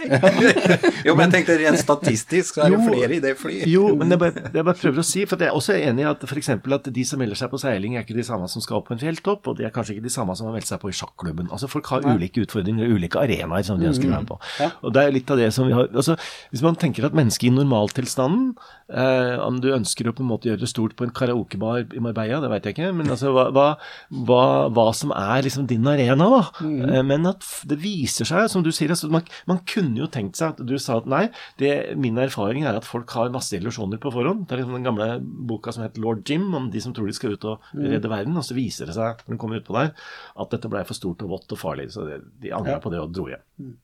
[1.07, 3.63] jo, men jeg tenkte rent statistisk, så er det flere i det flyet.
[3.71, 6.07] Jo, men jeg bare, jeg bare, prøver å si, for jeg er også enig i
[6.11, 6.51] at f.eks.
[6.77, 8.93] at de som melder seg på seiling, er ikke de samme som skal opp på
[8.93, 10.99] en fjelltopp, og de er kanskje ikke de samme som har meldt seg på i
[10.99, 11.49] sjakklubben.
[11.49, 14.37] Altså Folk har ulike utfordringer og ulike arenaer som de ønsker å være på.
[14.61, 14.77] Mm.
[14.85, 16.13] Og det er litt av det som vi har altså,
[16.53, 18.53] Hvis man tenker at mennesket i normaltilstanden,
[18.93, 22.03] eh, om du ønsker å på en måte gjøre det stort på en karaokebar i
[22.03, 24.41] Marbella, det veit jeg ikke, men altså hva, hva,
[24.73, 26.41] hva, som er liksom din arena, da.
[26.61, 27.07] Mm.
[27.07, 30.55] Men at det viser seg, som du sier altså, man, man, kunne jo tenkt seg
[30.55, 31.23] at du sa at nei,
[31.61, 34.45] det, min erfaring er at folk har masse illusjoner på forhånd.
[34.45, 37.17] Det er liksom den gamle boka som heter Lord Jim, om de som tror de
[37.17, 37.83] skal ut og mm.
[37.95, 38.37] redde verden.
[38.39, 39.91] Og så viser det seg, når de kommer utpå der,
[40.37, 41.89] at dette blei for stort og vått og farlig.
[41.95, 43.43] Så det, de angra på det og dro hjem.
[43.61, 43.75] Mm.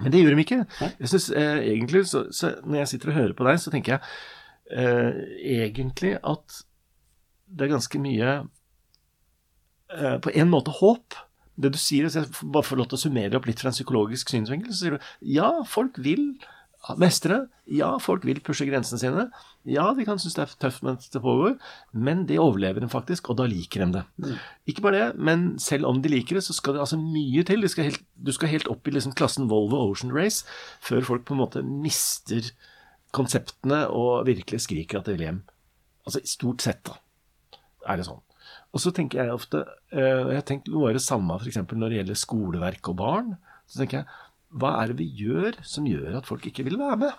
[0.00, 0.64] Men det gjorde de ikke.
[0.80, 3.92] Jeg synes, eh, egentlig, så, så, Når jeg sitter og hører på deg, så tenker
[3.92, 4.00] jeg
[4.72, 5.12] eh,
[5.60, 6.62] egentlig at
[7.50, 8.30] det er ganske mye
[9.90, 11.18] eh, På en måte håp.
[11.60, 13.76] Det du sier, hvis jeg bare får lov til å summere opp litt fra en
[13.76, 16.32] psykologisk synsvinkel, så sier du ja, folk vil
[17.00, 17.44] mestre.
[17.70, 19.26] Ja, folk vil pushe grensene sine.
[19.68, 21.58] Ja, de kan synes det er tøft mens det pågår,
[21.92, 24.04] men det overlever de faktisk, og da liker de det.
[24.24, 24.38] Mm.
[24.72, 27.68] Ikke bare det, men selv om de liker det, så skal det altså mye til.
[27.68, 30.48] Skal helt, du skal helt opp i liksom klassen Volvo Ocean Race
[30.84, 32.48] før folk på en måte mister
[33.14, 35.44] konseptene og virkelig skriker at de vil hjem.
[36.08, 36.96] Altså stort sett, da,
[37.86, 38.20] er det sånn.
[38.74, 39.60] Og så tenker jeg ofte
[39.92, 41.60] eh, Jeg har noe av det samme f.eks.
[41.70, 43.32] når det gjelder skoleverk og barn.
[43.70, 44.08] Så tenker jeg
[44.60, 47.18] hva er det vi gjør som gjør at folk ikke vil være med?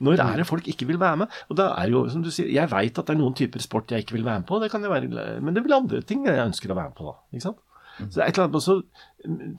[0.00, 1.40] Når er det folk ikke vil være med?
[1.50, 3.90] Og da er jo, som du sier, Jeg veit at det er noen typer sport
[3.92, 6.24] jeg ikke vil være med på, det kan jeg være, men det vil andre ting
[6.24, 7.10] jeg ønsker å være med på.
[7.10, 7.60] da, ikke sant?
[8.00, 8.76] Så er et eller annet også,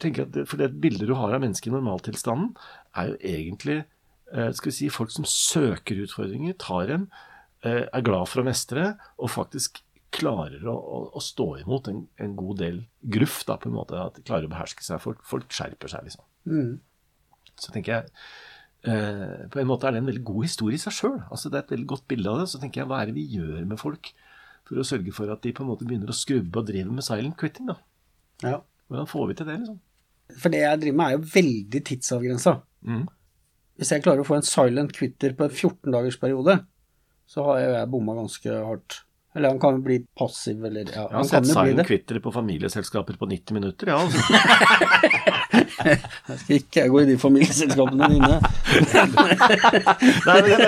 [0.01, 2.55] tenker at For det bildet du har av mennesket i normaltilstanden,
[2.97, 3.83] er jo egentlig
[4.33, 7.05] eh, skal vi si, folk som søker utfordringer, tar eh,
[7.69, 12.31] er glad for å mestre og faktisk klarer å, å, å stå imot en, en,
[12.37, 12.79] god del
[13.15, 14.99] gruff, da, på en måte, at de klarer å beherske seg.
[15.03, 16.25] Folk, folk skjerper seg, liksom.
[16.51, 16.73] Mm.
[17.61, 20.95] Så tenker jeg eh, På en måte er det en veldig god historie i seg
[20.97, 21.19] sjøl.
[21.29, 22.49] Altså, det er et veldig godt bilde av det.
[22.51, 24.11] Så tenker jeg, hva er det vi gjør med folk
[24.67, 27.05] for å sørge for at de på en måte begynner å skrubbe og drive med
[27.05, 27.71] silent quitting?
[27.71, 27.77] da?
[28.43, 28.59] Ja.
[28.91, 29.79] Hvordan får vi til det, liksom?
[30.41, 32.57] For det jeg driver med, er jo veldig tidsavgrensa.
[32.87, 33.05] Mm.
[33.79, 36.57] Hvis jeg klarer å få en silent quitter på en 14 dagers periode,
[37.31, 39.01] så har jeg bomma ganske hardt.
[39.35, 43.15] Eller han kan jo bli passiv, eller ja, Jeg har sett silent quittere på familieselskaper
[43.19, 44.01] på 90 minutter, ja.
[44.01, 44.19] Altså.
[46.27, 48.41] jeg skal ikke gå i de familieselskapene dine.
[50.27, 50.59] nei, men jeg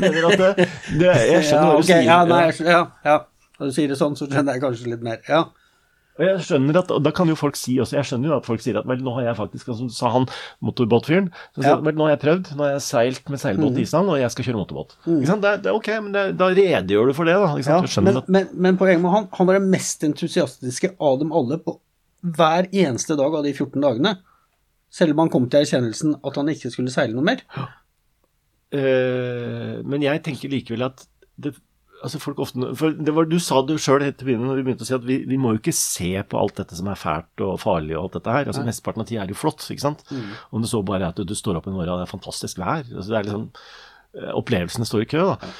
[0.00, 2.02] mener at det, det, Jeg skjønner hva du sier.
[2.08, 3.18] Ja, nei, ja, ja.
[3.58, 5.20] Når du sier det sånn, så skjønner jeg kanskje litt mer.
[5.28, 5.44] Ja.
[6.18, 8.46] Og jeg skjønner at, og Da kan jo folk si også, jeg skjønner jo at
[8.48, 10.26] folk sier at vel, nå har jeg faktisk, som sa han
[10.64, 11.80] motorbåtfyren, så sier ja.
[11.86, 13.84] vel, nå har jeg prøvd, nå har jeg seilt med seilbåt i mm.
[13.86, 14.96] Island, og jeg skal kjøre motorbåt.
[15.06, 15.18] Mm.
[15.18, 15.44] Ikke sant?
[15.46, 17.52] Det, det, er ok, men det, da redegjør du for det, da.
[17.62, 21.60] Ja, men, men, men, poenget med han, han var den mest entusiastiske av dem alle
[21.62, 21.78] på
[22.38, 24.16] hver eneste dag av de 14 dagene.
[24.90, 27.44] Selv om han kom til erkjennelsen at han ikke skulle seile noe mer.
[28.74, 31.06] Uh, men jeg tenker likevel at
[31.38, 31.54] det,
[32.04, 34.64] altså folk ofte, for det var, Du sa det sjøl helt til begynnelsen når vi
[34.66, 37.00] begynte å si at vi, vi, må jo ikke se på alt dette som er
[37.00, 38.50] fælt og farlig og alt dette her.
[38.50, 39.66] altså Mesteparten av tida er jo flott.
[39.66, 40.04] ikke sant?
[40.10, 40.30] Mm.
[40.54, 42.14] Om det så bare er at du, du står opp en morgen og det er
[42.14, 42.84] fantastisk vær.
[42.86, 43.48] altså det er liksom,
[44.18, 45.24] eh, Opplevelsene står i kø.
[45.32, 45.52] da.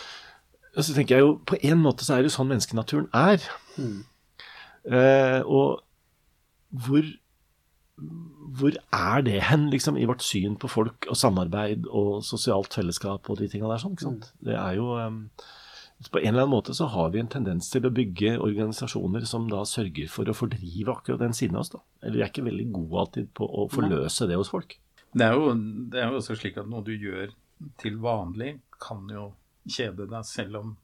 [0.76, 3.42] Og så tenker jeg jo, På en måte så er det jo sånn menneskenaturen er.
[3.78, 4.04] Mm.
[4.88, 5.82] Eh, og
[6.68, 7.02] hvor
[8.58, 13.28] hvor er det hen, liksom, i vårt syn på folk og samarbeid og sosialt fellesskap
[13.30, 13.80] og de tinga der?
[13.82, 14.28] sånn, ikke sant?
[14.30, 14.44] Mm.
[14.48, 15.18] Det er jo um,
[16.06, 19.48] på en eller annen måte så har vi en tendens til å bygge organisasjoner som
[19.50, 21.72] da sørger for å fordrive akkurat den siden av oss.
[21.74, 21.80] da.
[22.02, 24.76] Eller vi er ikke veldig gode alltid på å forløse det hos folk.
[25.10, 25.54] Det er, jo,
[25.90, 27.32] det er jo også slik at noe du gjør
[27.82, 29.32] til vanlig, kan jo
[29.66, 30.76] kjede deg, selv om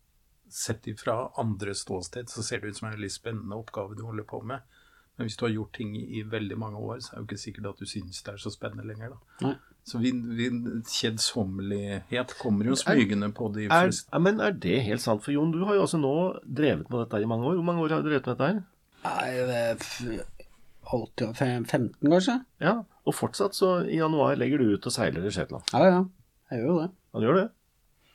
[0.51, 4.27] sett ifra andre ståsted så ser det ut som en veldig spennende oppgave du holder
[4.29, 4.67] på med.
[5.15, 7.45] Men hvis du har gjort ting i veldig mange år, så er det jo ikke
[7.45, 9.15] sikkert at du synes det er så spennende lenger.
[9.15, 9.47] da.
[9.47, 9.55] Nei.
[9.85, 14.09] Så kjedsommelighet kommer jo smygende på de fleste.
[14.09, 15.21] Er, men er det helt sant?
[15.25, 17.55] For Jon, du har jo også nå drevet med dette i mange år.
[17.59, 18.59] Hvor mange år har du drevet med dette her?
[19.05, 19.29] Nei,
[20.89, 22.41] 15 kanskje.
[22.65, 22.75] Ja,
[23.05, 25.63] Og fortsatt så i januar legger du ut og seiler i Shetland.
[25.75, 26.05] Ja, ja.
[26.51, 26.91] Jeg gjør jo det.
[27.13, 27.49] Han gjør det?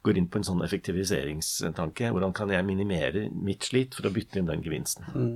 [0.07, 2.12] går inn på en sånn effektiviseringstanke.
[2.14, 5.09] Hvordan kan jeg minimere mitt slit for å bytte inn den gevinsten?
[5.14, 5.34] Mm.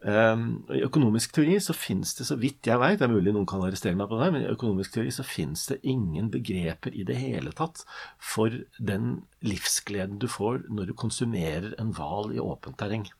[0.00, 3.48] Um, I økonomisk teori så finnes det, så vidt jeg veit, det er mulig noen
[3.48, 7.04] kan arrestere meg på det, men i økonomisk teori så finnes det ingen begreper i
[7.04, 7.82] det hele tatt
[8.16, 13.10] for den livsgleden du får når du konsumerer en hval i åpent terreng.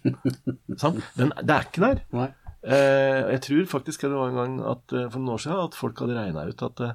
[0.82, 0.98] sånn?
[1.14, 2.02] den, det er ikke der.
[2.16, 2.30] Nei.
[2.66, 5.78] Eh, jeg tror faktisk det var en gang at, eh, for noen år siden at
[5.78, 6.94] folk hadde regna ut at, eh,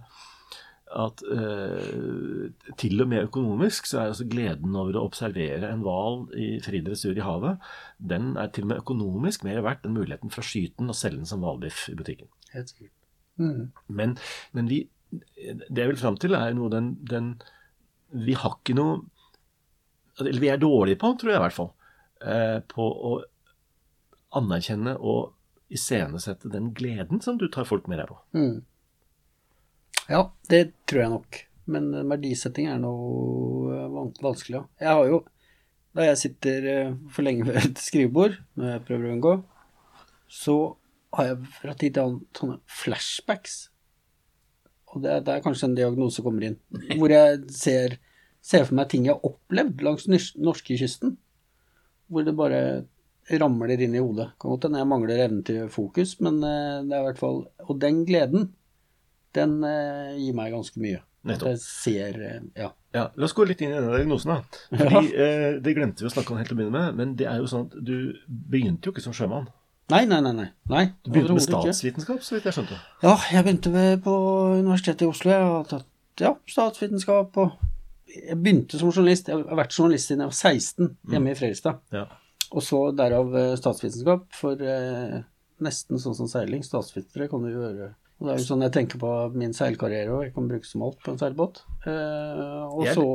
[1.01, 6.25] at eh, til og med økonomisk så er altså gleden over å observere en hval
[6.35, 7.61] i fri dressur i havet,
[7.97, 10.99] den er til og med økonomisk mer verdt enn muligheten for å skyte den og
[10.99, 12.27] selge den som hvalbiff i butikken.
[12.51, 12.95] Helt sikkert.
[13.39, 13.71] Mm.
[13.87, 14.17] Men,
[14.51, 17.33] men vi, det jeg vil fram til, er noe den, den
[18.11, 18.99] Vi har ikke noe
[20.19, 21.71] Eller vi er dårlige på, tror jeg i hvert fall,
[22.27, 23.13] eh, på å
[24.37, 25.31] anerkjenne og
[25.71, 28.19] iscenesette den gleden som du tar folk med deg på.
[28.37, 28.59] Mm.
[30.11, 31.39] Ja, det tror jeg nok.
[31.71, 33.85] Men verdisetting er noe
[34.21, 34.63] vanskelig, ja.
[34.81, 35.21] Jeg har jo,
[35.95, 36.69] da jeg sitter
[37.13, 39.35] for lenge ved et skrivebord, når jeg prøver å unngå,
[40.31, 40.55] så
[41.17, 43.57] har jeg fra tid til annen sånne flashbacks.
[44.91, 46.57] Og det, det, er kanskje en diagnose kommer inn.
[46.99, 47.97] Hvor jeg ser,
[48.43, 50.07] ser for meg ting jeg har opplevd langs
[50.39, 51.15] norskekysten.
[52.11, 52.61] Hvor det bare
[53.39, 54.31] ramler inn i hodet.
[54.41, 57.45] Kan godt hende jeg mangler evnen til fokus, men eh, det er i hvert fall
[57.67, 58.49] Og den gleden,
[59.37, 60.99] den eh, gir meg ganske mye.
[61.27, 61.51] Nettopp.
[61.53, 62.71] Jeg ser eh, ja.
[62.95, 63.05] ja.
[63.13, 64.61] La oss gå litt inn i denne diagnosen, da.
[64.73, 65.25] Fordi, ja.
[65.25, 67.41] eh, Det glemte vi å snakke om helt til å begynne med, men det er
[67.43, 67.95] jo sånn at du
[68.27, 69.49] begynte jo ikke som sjømann.
[69.91, 70.47] Nei, nei, nei.
[70.71, 70.85] nei.
[71.03, 72.77] du begynte med statsvitenskap, så vidt jeg skjønte?
[73.03, 74.13] Ja, jeg begynte med på
[74.61, 75.33] Universitetet i Oslo.
[75.33, 75.87] Jeg har tatt
[76.21, 77.59] ja, statsvitenskap og
[78.11, 79.29] Jeg begynte som journalist.
[79.31, 81.31] Jeg har vært journalist siden jeg var 16, hjemme mm.
[81.31, 81.83] i Fredrikstad.
[81.95, 82.05] Ja.
[82.51, 85.21] Og så derav eh, statsvitenskap, for eh,
[85.63, 86.65] nesten sånn som seiling.
[86.65, 90.19] Statsvitere kan du gjøre og det er jo sånn jeg tenker på min seilkarriere òg.
[90.27, 91.63] Jeg kan bruke som alt på en seilbåt.
[91.89, 93.05] Eh, og jeg så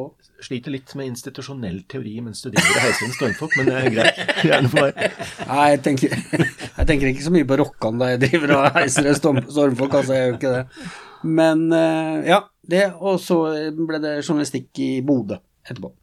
[0.43, 3.95] sliter litt med institusjonell teori mens du driver og heiser inn stormfolk, men det er
[3.95, 4.19] greit.
[4.49, 5.21] Gjerne for meg.
[5.53, 6.17] Nei, jeg tenker,
[6.81, 10.17] jeg tenker, ikke så mye på Rokkan da jeg driver og heiser en stormfolk, altså.
[10.19, 10.91] Jeg gjør ikke det.
[11.39, 12.41] Men eh, ja,
[12.75, 12.85] det.
[12.99, 13.39] Og så
[13.79, 15.95] ble det journalistikk i Bodø etterpå.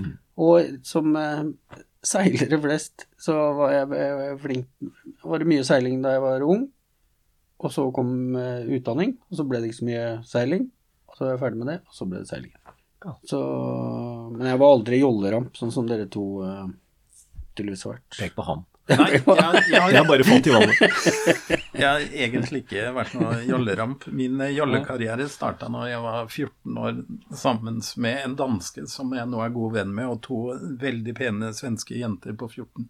[0.00, 0.12] Mm.
[0.48, 1.44] Og som eh,
[2.06, 4.90] seilere flest så var jeg, jeg flink
[5.24, 6.66] Var det mye seiling da jeg var ung.
[7.64, 10.66] Og så kom uh, utdanning, og så ble det ikke så mye seiling.
[11.08, 12.52] Og så var jeg ferdig med det, og så ble det seiling.
[13.28, 13.38] Så,
[14.32, 16.66] men jeg var aldri jolleramp, sånn som dere to uh,
[17.54, 18.18] tydeligvis har vært.
[18.18, 18.64] Pek på ham.
[18.90, 20.82] Nei, jeg, jeg, jeg, har bare falt i vannet.
[21.80, 24.04] jeg har egentlig ikke vært noe jolleramp.
[24.12, 27.00] Min jollekarriere starta når jeg var 14 år
[27.44, 30.42] sammen med en danske som jeg nå er god venn med, og to
[30.84, 32.86] veldig pene svenske jenter på 14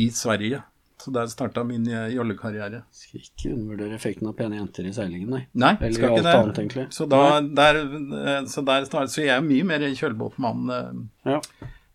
[0.00, 0.64] i Sverige.
[0.98, 2.82] Så der starta min jollekarriere.
[2.90, 5.44] Skal ikke undervurdere effekten av pene jenter i seilingen, nei.
[5.52, 6.32] Nei, Eller skal ikke det.
[6.40, 6.86] Annet, egentlig.
[6.96, 7.20] Så, da,
[7.60, 11.04] der, eh, så, der start, så jeg er mye mer kjølbåtmann eh,
[11.36, 11.42] ja.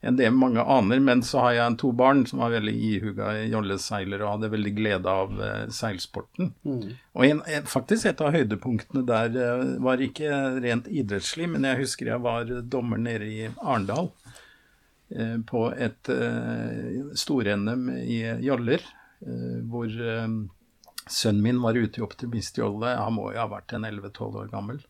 [0.04, 1.00] Enn det mange aner.
[1.00, 5.16] Men så har jeg to barn som var veldig ihuga jolleseilere og hadde veldig glede
[5.24, 6.54] av eh, seilsporten.
[6.68, 6.96] Mm.
[7.16, 10.32] Og en, faktisk et av høydepunktene der eh, var ikke
[10.64, 14.12] rent idrettslig, men jeg husker jeg var dommer nede i Arendal.
[15.14, 18.82] Eh, på et uh, stor-NM i joller,
[19.28, 22.96] uh, hvor sønnen min var ute i optimistjolle.
[22.98, 24.82] Han må jo ha vært en 11-12 år gammel.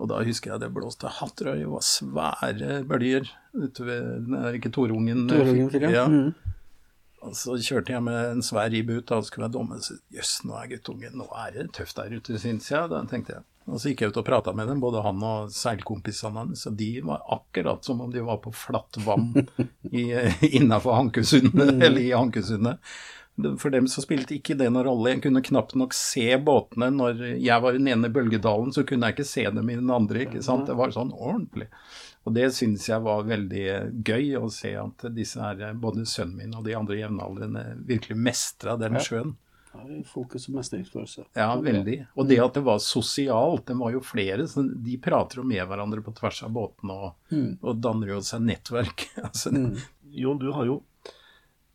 [0.00, 4.72] Og da husker jeg det blåste hatterøy og var svære bølger ute ved er ikke
[4.72, 5.26] Torungen.
[5.28, 6.06] Torungen ja.
[6.08, 6.32] Mm.
[7.22, 9.78] Og så kjørte jeg med en svær ribb ut, og skulle være domme.
[10.10, 12.90] Jøss, nå er guttungen Nå er det tøft der ute, syns jeg.
[12.90, 13.46] Da tenkte jeg.
[13.70, 16.66] Og så gikk jeg ut og prata med dem, både han og seilkompisene hans.
[16.66, 19.30] Og de var akkurat som om de var på flatt vann
[20.58, 21.82] innafor Hankesundet, mm.
[21.82, 22.82] eller i Hankesundet.
[23.58, 25.14] For dem så spilte ikke det noen rolle.
[25.14, 26.90] Jeg kunne knapt nok se båtene.
[26.92, 29.92] Når jeg var i den ene bølgedalen, så kunne jeg ikke se dem i den
[29.92, 30.26] andre.
[30.26, 30.66] ikke sant?
[30.68, 31.70] Det var sånn ordentlig.
[32.28, 33.64] Og det syns jeg var veldig
[34.06, 38.76] gøy å se at disse her, både sønnen min og de andre jevnaldrende virkelig mestra
[38.78, 39.34] den sjøen.
[40.04, 41.24] Fokus og mestringsfølelse.
[41.38, 41.96] Ja, veldig.
[42.20, 43.64] Og det at det var sosialt.
[43.70, 44.46] Det var jo flere.
[44.48, 47.50] så De prater jo med hverandre på tvers av båtene og, mm.
[47.62, 49.08] og danner jo seg nettverk.
[49.26, 49.72] altså, mm.
[50.12, 50.82] Jon, du har jo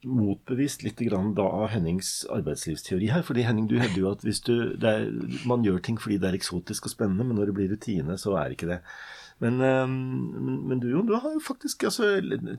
[0.06, 3.24] motbevist litt grann da av Hennings arbeidslivsteori her.
[3.26, 5.08] fordi Henning, du hevder jo at hvis du, er,
[5.50, 8.36] man gjør ting fordi det er eksotisk og spennende, men når det blir rutine, så
[8.38, 8.82] er det ikke det.
[9.40, 12.08] Men, men, men du, du har jo faktisk altså,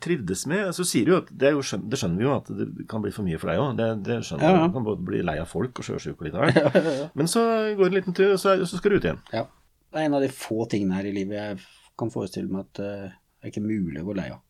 [0.02, 2.86] trivdes med altså, sier du at, det, jo skjønner, det, skjønner vi jo at det
[2.90, 3.72] kan bli for mye for deg òg.
[3.80, 4.68] Det, det, skjønner ja, ja.
[4.68, 6.78] Du kan både bli lei av folk og sjøsjuk og litt av hvert.
[6.78, 7.42] Ja, men så
[7.74, 9.18] går det en liten tur, og så, så, skal du ut igjen.
[9.34, 9.48] Ja.
[9.88, 11.58] Det er en av de få tingene her i livet jeg
[11.98, 14.42] kan forestille meg at uh, det er ikke mulig å gå lei av,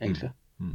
[0.00, 0.30] egentlig.
[0.62, 0.70] Mm.
[0.70, 0.74] Mm.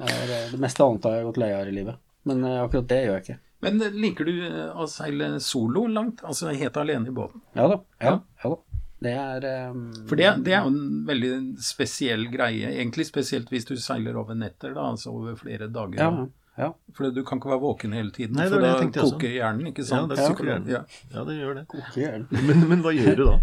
[0.00, 2.88] Det, eh, det, meste annet har jeg gått lei av i livet, men uh, akkurat
[2.88, 3.38] det gjør jeg ikke.
[3.60, 4.34] Men liker du
[4.72, 6.22] å seile solo langt?
[6.24, 7.42] Altså helt alene i båten?
[7.52, 7.76] Ja da.
[8.00, 8.80] Ja, ja da.
[9.00, 11.30] Det er um, For det, det, er jo en veldig
[11.64, 16.00] spesiell greie, egentlig spesielt hvis du seiler over netter, da, altså over flere dager.
[16.00, 16.26] Ja,
[16.60, 16.68] ja.
[16.96, 20.12] For du kan ikke være våken hele tiden, Nei, for da koker hjernen, ikke sant?
[20.12, 20.68] Ja, det, koker hjernen.
[20.68, 20.82] Ja.
[21.14, 21.64] ja, det gjør det.
[22.48, 23.38] Men, men, hva gjør du da?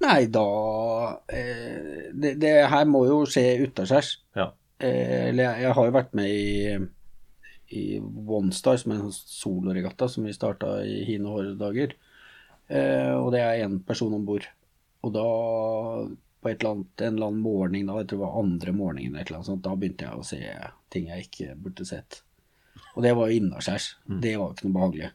[0.00, 0.46] Nei, da
[1.28, 4.14] eh, det, det, her må jo skje utaskjærs.
[4.38, 4.48] Ja.
[4.80, 6.80] Eh, eller jeg, jeg, har jo vært med i
[7.70, 11.92] i OneStar, som er en soloregatta som vi starta i hine hårde dager.
[12.66, 14.48] Eh, og det er én person om bord.
[15.06, 15.26] Og da,
[16.42, 19.14] på et eller annet, en eller annen morgen, da, jeg tror det var andre morgenen,
[19.14, 20.40] et eller annet sånt, da begynte jeg å se
[20.90, 22.20] ting jeg ikke burde sett.
[22.96, 23.88] Og det var jo innaskjærs.
[24.08, 24.18] Mm.
[24.24, 25.12] Det var jo ikke noe behagelig.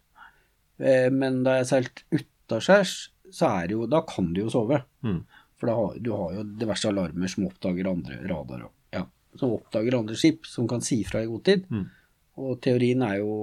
[0.80, 2.96] Eh, men da jeg seilte utaskjærs,
[3.36, 4.80] så er det jo Da kan du jo sove.
[5.04, 5.26] Mm.
[5.60, 8.72] For da, du har jo diverse alarmer som oppdager andre radarer.
[9.40, 11.66] Som oppdager andre skip, som kan si fra i god tid.
[11.72, 11.86] Mm.
[12.46, 13.36] Og teorien er jo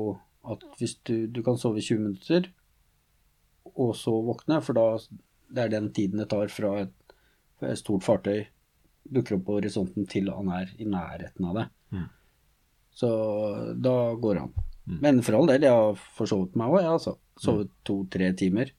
[0.52, 2.48] at hvis du, du kan sove i 20 minutter,
[3.72, 4.86] og så våkne, for da
[5.52, 7.14] det er den tiden det tar fra et,
[7.60, 8.42] fra et stort fartøy
[9.12, 11.64] dukker opp på horisonten til han er i nærheten av det.
[11.92, 12.06] Mm.
[12.92, 13.10] Så
[13.82, 14.52] da går han.
[14.84, 14.98] Mm.
[15.00, 17.16] Men for all del, jeg har forsovet meg òg, jeg, altså.
[17.40, 17.76] Sovet mm.
[17.88, 18.72] to-tre timer.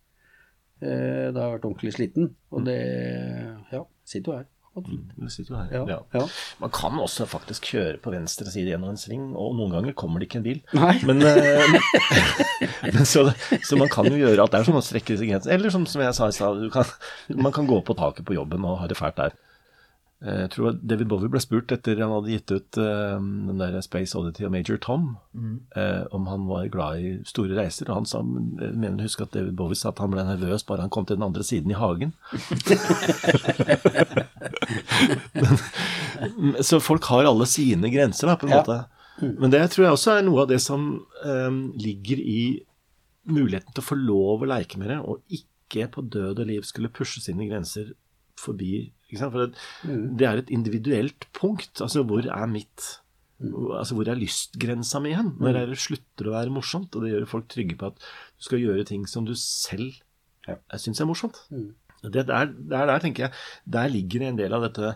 [0.84, 2.34] Eh, da har jeg vært ordentlig sliten.
[2.54, 2.68] Og mm.
[2.70, 2.80] det
[3.74, 4.50] Ja, sitter jo her.
[4.74, 5.28] Mm,
[5.70, 5.98] ja, ja.
[6.16, 6.22] Ja.
[6.58, 10.18] Man kan også faktisk kjøre på venstre side gjennom en sving, og noen ganger kommer
[10.18, 10.64] det ikke en bil.
[11.06, 11.78] Men, uh,
[12.96, 13.28] men så,
[13.62, 15.54] så, man kan jo gjøre at det er som å strekke seg grensen.
[15.54, 16.66] Eller som, som jeg sa i stad,
[17.38, 19.38] man kan gå på taket på jobben og ha det fælt der.
[20.24, 23.76] Eh, jeg tror David Bowie ble spurt etter han hadde gitt ut uh, den der
[23.84, 25.56] Space Oddity og Major Tom, mm.
[25.76, 27.90] uh, om han var glad i store reiser.
[27.90, 30.94] Og han sa, mener husk at David Bowie sa at han ble nervøs bare han
[30.94, 32.12] kom til den andre siden i hagen.
[35.44, 38.62] Men, så folk har alle sine grenser, da, på en ja.
[38.62, 38.78] måte.
[39.42, 40.80] Men det tror jeg også er noe av det som
[41.26, 42.64] um, ligger i
[43.30, 46.64] muligheten til å få lov å leke med det, og ikke på død og liv
[46.68, 47.92] skulle pushe sine grenser
[48.40, 48.92] forbi
[49.22, 50.04] for det, mm.
[50.20, 51.82] det, er et individuelt punkt.
[51.84, 52.88] Altså hvor er mitt
[53.40, 53.72] mm.
[53.80, 55.34] Altså hvor er lystgrensa mi hen?
[55.40, 55.60] Når mm.
[55.62, 56.96] er det slutter å være morsomt?
[56.96, 59.92] Og det gjør folk trygge på at du skal gjøre ting som du selv
[60.48, 60.58] ja.
[60.78, 61.40] syns er morsomt.
[61.54, 61.72] Mm.
[62.04, 63.36] Det, der, der, der, tenker jeg,
[63.74, 64.90] der ligger en del av dette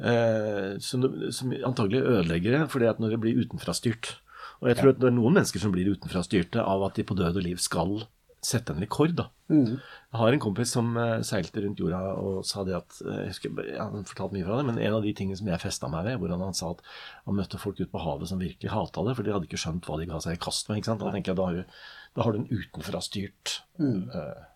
[0.00, 1.04] eh, som,
[1.36, 4.14] som antagelig ødelegger det, fordi at når det blir utenfrastyrt.
[4.60, 4.94] Og jeg tror ja.
[4.94, 7.60] at det er noen mennesker som blir utenfrastyrte av at de på død og liv
[7.60, 8.00] skal
[8.44, 9.12] sette en rekord.
[9.18, 9.26] da.
[9.52, 9.76] Mm.
[9.76, 13.32] Jeg har en kompis som uh, seilte rundt jorda og sa det at uh, jeg
[13.34, 16.06] husker, Han fortalte mye fra det, men en av de tingene som jeg festa meg
[16.08, 16.84] ved, hvordan han sa at
[17.26, 19.88] han møtte folk ute på havet som virkelig hata det, for de hadde ikke skjønt
[19.88, 20.80] hva de ga seg i kast med.
[20.80, 21.04] ikke sant?
[21.04, 21.82] Da tenker jeg, da har du,
[22.16, 24.00] da har du en utenfrastyrt mm.
[24.14, 24.48] uh,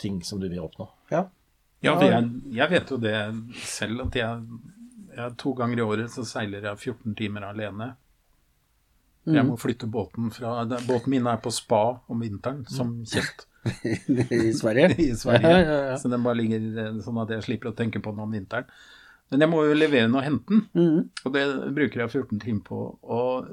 [0.00, 0.88] ting som du vil oppnå.
[1.14, 1.24] Ja,
[1.86, 3.16] ja jeg, jeg, vet jo det
[3.62, 4.60] selv, at jeg,
[5.14, 7.92] jeg, to ganger i året så seiler jeg 14 timer alene.
[9.28, 9.60] Jeg må mm.
[9.60, 13.46] flytte båten fra Båten min er på spa om vinteren, som kjent.
[14.32, 14.94] I Sverige?
[15.04, 15.50] I Sverige.
[15.50, 15.98] Ja, ja, ja.
[16.00, 18.70] Så den bare ligger eh, sånn at jeg slipper å tenke på den om vinteren.
[19.30, 21.02] Men jeg må jo levere den og hente den, mm.
[21.22, 21.44] og det
[21.76, 22.78] bruker jeg 14 timer på.
[23.06, 23.50] Og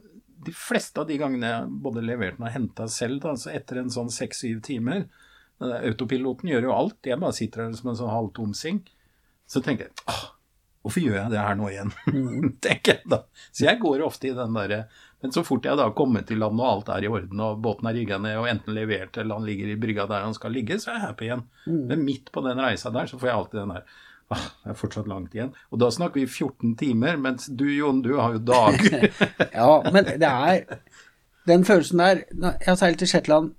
[0.47, 3.83] de fleste av de gangene jeg både leverte den og henta selv, da, altså etter
[3.83, 5.05] en sånn 6-7 timer
[5.57, 8.81] Autopiloten gjør jo alt, jeg bare sitter her som en sånn halvtomsing.
[9.49, 10.25] Så tenker jeg åh,
[10.85, 11.93] hvorfor gjør jeg det her nå igjen?
[12.13, 12.51] Mm.
[12.65, 13.23] tenker jeg da.
[13.49, 14.83] Så jeg går ofte i den derre
[15.21, 17.61] men så fort jeg da har kommet til land og alt er i orden, og
[17.63, 20.53] båten er rigga ned og enten levert eller han ligger i brygga der han skal
[20.53, 21.47] ligge, så er jeg happy igjen.
[21.65, 21.79] Mm.
[21.89, 23.87] Men midt på den reisa der så får jeg alltid den der
[24.35, 25.53] ah, det er fortsatt langt igjen.
[25.73, 29.07] Og da snakker vi 14 timer, mens du Jon, du har jo dager.
[29.59, 30.77] ja, men det er
[31.47, 33.53] den følelsen der Jeg har seilt til Shetland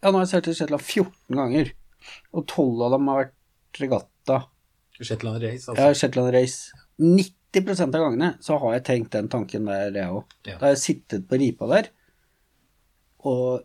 [0.00, 1.70] Ja, nå har jeg seilt til Shetland 14 ganger,
[2.32, 4.42] og 12 av dem har vært regatta.
[5.00, 5.78] Shetland Race, altså?
[5.80, 6.84] Ja, Shetland Race.
[7.54, 10.34] 90 av gangene så har jeg tenkt den tanken der, jeg òg.
[10.46, 10.56] Ja.
[10.56, 11.90] Da har jeg sittet på ripa der,
[13.24, 13.64] og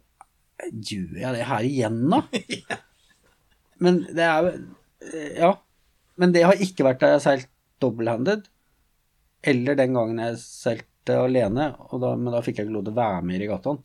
[0.69, 2.21] gjør jeg det her igjen, da?
[3.83, 4.53] Men det er
[5.39, 5.53] Ja.
[6.19, 8.49] Men det har ikke vært da jeg har seilt double-handed,
[9.47, 12.97] eller den gangen jeg seilte alene, da, men da fikk jeg ikke lov til å
[12.97, 13.79] være med i regattaen.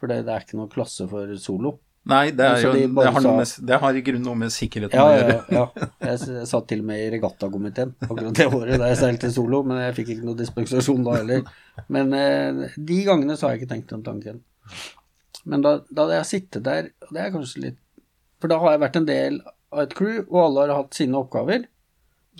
[0.00, 1.74] For det, det er ikke noe klasse for solo.
[2.08, 5.04] Nei, det, jo, de det, har, med, det har, i grunnen noe med sikkerheten ja,
[5.04, 5.34] å gjøre.
[5.52, 5.88] Ja, ja.
[6.06, 9.82] Jeg, satt til og med i regattakomiteen akkurat det året da jeg seilte solo, men
[9.82, 11.50] jeg fikk ikke noe dispensasjon da heller.
[11.92, 14.40] Men eh, de gangene så har jeg ikke tenkt den tanken.
[15.48, 17.78] Men da, da jeg sittet der, og det er kanskje litt
[18.40, 19.38] For da har jeg vært en del
[19.74, 21.68] av et crew, og alle har hatt sine oppgaver.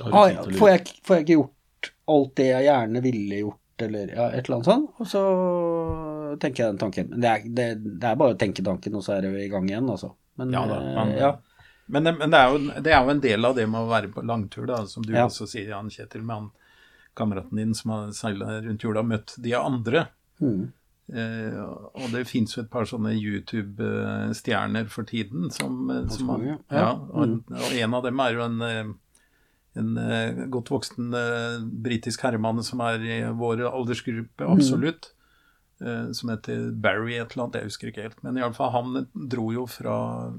[0.00, 4.30] Har, får, jeg, får jeg ikke gjort alt det jeg gjerne ville gjort, eller ja,
[4.32, 5.24] et eller annet sånt, og så
[6.36, 7.10] tenker jeg den tanken.
[7.12, 7.68] Men det er, det,
[8.00, 10.12] det er bare å tenke tanken, og så er det i gang igjen, altså.
[10.38, 11.32] Men, ja, da, men, ja.
[11.86, 14.12] men, men det, er jo, det, er jo, en del av det med å være
[14.14, 15.26] på langtur, da, som du ja.
[15.26, 16.50] også sier, Jan Kjetil, med han
[17.18, 20.04] kameraten din som har seila rundt jorda, møtt de andre.
[20.38, 20.68] Mm.
[21.08, 21.58] Eh,
[21.96, 27.38] og det fins jo et par sånne YouTube-stjerner for tiden som, som har, ja, og,
[27.48, 28.90] og, en av dem er jo en, eh,
[29.80, 34.52] en uh, godt voksen uh, britisk herremann som er i vår aldersgruppe, mm.
[34.52, 35.12] absolutt.
[35.80, 38.22] Eh, som heter Barry et eller annet, jeg husker ikke helt.
[38.26, 39.98] Men iallfall han dro jo fra,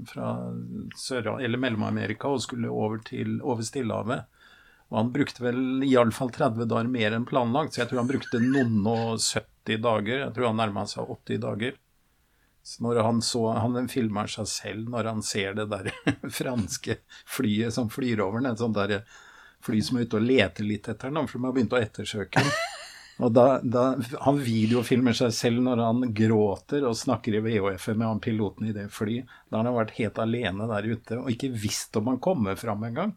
[0.10, 4.28] fra Mellom-Amerika og skulle over til over Stillehavet.
[4.90, 8.42] Og han brukte vel iallfall 30 dager mer enn planlagt, så jeg tror han brukte
[8.42, 10.26] noen og 70 dager.
[10.26, 11.78] Jeg tror han nærma seg 80 dager.
[12.66, 15.88] Så når han så Han filmer seg selv når han ser det der
[16.42, 19.06] franske flyet som flyr over den, et sånt der
[19.64, 22.44] fly som er ute og leter litt etter den, for de har begynt å ettersøke
[22.44, 22.52] den.
[23.20, 23.86] Og da, da,
[24.24, 28.76] Han videofilmer seg selv når han gråter og snakker i VHF-et med han piloten i
[28.76, 29.28] det flyet.
[29.52, 32.86] Da har han vært helt alene der ute og ikke visst om han kommer fram
[32.88, 33.16] engang.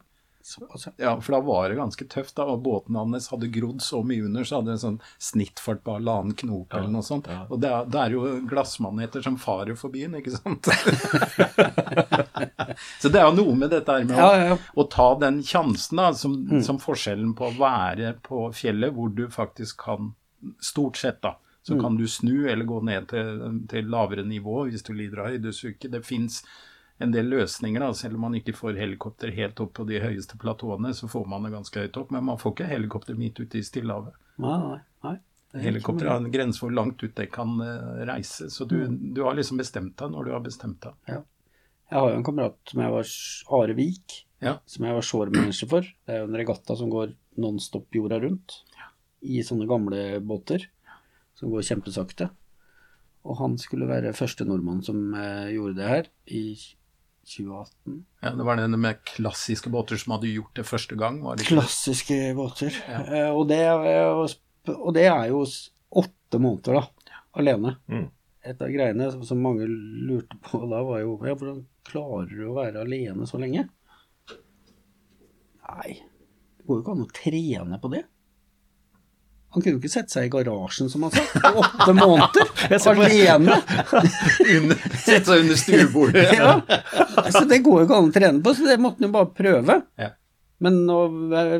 [0.97, 1.21] Ja.
[1.21, 2.35] for da var det ganske tøft.
[2.35, 5.83] da, og Båten hans hadde grodd så mye under, så hadde det en sånn snittfart
[5.85, 7.29] på halvannen knop eller noe sånt.
[7.47, 10.67] Og det er, det er jo glassmaneter som farer for byen, ikke sant?
[13.01, 14.57] så det er jo noe med dette her med å, ja, ja.
[14.75, 16.59] å ta den sjansen, da, som, mm.
[16.67, 20.11] som, forskjellen på å være på fjellet, hvor du faktisk kan,
[20.59, 21.81] stort sett, da, så mm.
[21.85, 23.39] kan du snu eller gå ned til,
[23.71, 25.87] til lavere nivå hvis du lider av høydesuke.
[25.87, 26.41] Det fins
[27.03, 27.83] en del løsninger.
[27.83, 31.27] da, Selv om man ikke får helikopter helt opp på de høyeste platåene, så får
[31.29, 32.11] man det ganske høyt opp.
[32.15, 34.17] Men man får ikke helikopter midt ute i Stillehavet.
[34.43, 35.15] Nei, nei, nei.
[35.61, 38.49] Helikopter har en grense for langt ut det kan uh, reise.
[38.49, 39.13] Så du, mm.
[39.13, 40.95] du, har liksom bestemt deg når du har bestemt deg.
[41.11, 41.19] Ja.
[41.91, 43.09] Jeg har jo en kamerat som jeg var
[43.59, 44.55] Are Vik, ja.
[44.65, 45.85] som jeg var shoremanager for.
[45.85, 48.89] Det er jo en regatta som går nonstop jorda rundt ja.
[49.29, 50.65] i sånne gamle båter
[51.37, 52.31] som går kjempesakte.
[53.29, 56.43] Og han skulle være første nordmann som uh, gjorde det her i
[57.23, 58.05] 2018.
[58.21, 61.21] Ja, Det var den med klassiske båter som hadde gjort det første gang?
[61.37, 62.75] Det klassiske båter.
[62.89, 63.03] Ja.
[63.03, 63.61] Eh, og, det,
[64.73, 65.43] og, det, er jo
[66.03, 67.21] åtte måneder, da, ja.
[67.39, 67.75] alene.
[67.87, 68.09] Mm.
[68.43, 72.57] Et av greiene som mange lurte på da, var jo ja, hvordan klarer du å
[72.57, 73.67] være alene så lenge?
[75.63, 75.93] Nei,
[76.59, 78.03] det går jo ikke an å trene på det.
[79.53, 82.47] Han kunne jo ikke sette seg i garasjen, som han sa, på åtte måneder,
[82.93, 83.59] alene.
[85.05, 86.25] sette seg under stuebordet.
[86.39, 86.55] ja.
[87.29, 89.29] Så det går jo ikke an å trene på, så det måtte han jo bare
[89.37, 89.77] prøve.
[90.01, 90.09] Ja.
[90.63, 90.97] Men nå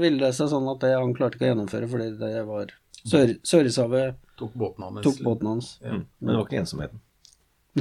[0.02, 2.72] ville det seg sånn at det, han klarte ikke å gjennomføre fordi det var
[3.04, 5.02] Sørishavet tok båten hans.
[5.04, 5.74] Tok båten hans.
[5.84, 5.98] Ja.
[6.00, 7.02] Men det var ikke ensomheten?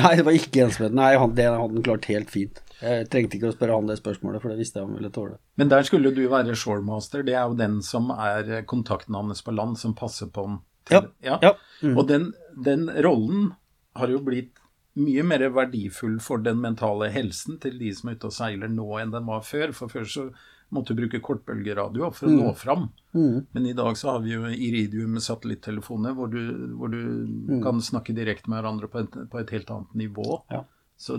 [0.00, 0.94] Nei, det var ikke ensomhet.
[0.96, 2.62] Nei, han, det hadde han klart helt fint.
[2.82, 5.36] Jeg trengte ikke å spørre han det spørsmålet, for det visste jeg han ville tåle.
[5.60, 7.22] Men der skulle du være shoremaster.
[7.26, 10.58] Det er jo den som er kontakten hans på land, som passer på han.
[10.88, 11.36] Til, ja.
[11.44, 11.52] ja.
[11.84, 11.94] Mm.
[11.94, 12.32] Og den,
[12.66, 13.52] den, rollen
[13.98, 14.58] har jo blitt
[14.98, 18.88] mye mer verdifull for den mentale helsen til de som er ute og seiler nå,
[18.98, 19.76] enn den var før.
[19.76, 20.26] For før så
[20.72, 22.38] måtte bruke kortbølgeradio for å mm.
[22.40, 22.86] nå fram.
[23.12, 23.38] Mm.
[23.52, 26.40] Men i dag så har vi jo Iridium satellittelefoner hvor du,
[26.78, 27.58] hvor du mm.
[27.64, 30.40] kan snakke direkte med hverandre på et, på et helt annet nivå.
[30.52, 30.64] Ja.
[30.96, 31.18] Så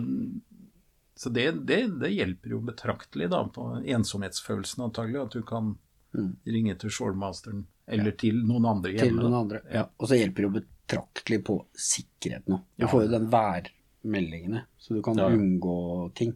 [1.16, 5.76] så det, det, det, hjelper jo betraktelig da, på ensomhetsfølelsen antagelig, at du kan
[6.18, 6.32] mm.
[6.56, 8.18] ringe til shoremasteren eller ja.
[8.24, 9.12] til noen andre hjemme.
[9.12, 9.84] Til noen andre, ja.
[9.99, 12.64] Og så hjelper det jo betraktelig på sikkerheten òg.
[12.80, 15.78] Du får jo den værmeldingene, så du kan unngå
[16.18, 16.34] ting.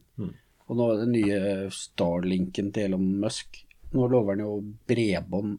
[0.68, 1.42] Og nå det nye
[1.74, 3.62] Starlinken til Elon Musk.
[3.96, 4.56] Nå lover han jo
[4.90, 5.58] bredbånd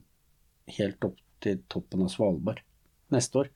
[0.76, 2.60] helt opp til toppen av Svalbard
[3.14, 3.48] neste år.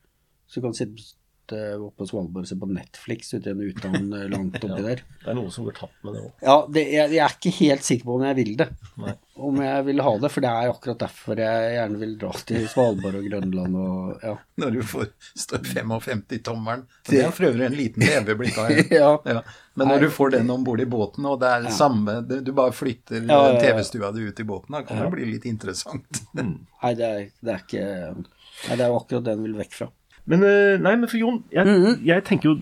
[0.48, 1.04] Så du kan sitte
[1.52, 4.70] sitte oppe på Svalbard og se på Netflix ute i en utland eh, langt oppi
[4.70, 5.02] ja, der.
[5.22, 6.32] Det er noen som går tapt med det òg.
[6.44, 8.68] Ja, det, jeg, jeg, er ikke helt sikker på om jeg vil det.
[9.02, 9.14] Nei.
[9.42, 12.66] Om jeg vil ha det, for det er akkurat derfor jeg gjerne vil dra til
[12.68, 14.34] Svalbard og Grønland og ja.
[14.60, 15.06] Når du får
[15.40, 16.84] stå 55-tommeren.
[17.08, 19.14] Det er for øvrig en liten TV-blikk av ja.
[19.24, 19.40] ja.
[19.80, 22.50] Men når du får den om bord i båten, og det er det samme Du
[22.52, 26.22] bare flytter ja, TV-stua di ut i båten, da kan det bli litt interessant.
[26.36, 29.72] Nei, det er, det er ikke Nei, det er jo akkurat det den vil vekk
[29.74, 29.88] fra.
[30.30, 32.06] Men, eh, nei, men for Jon, jeg, mm -hmm.
[32.06, 32.54] jeg, tenker jo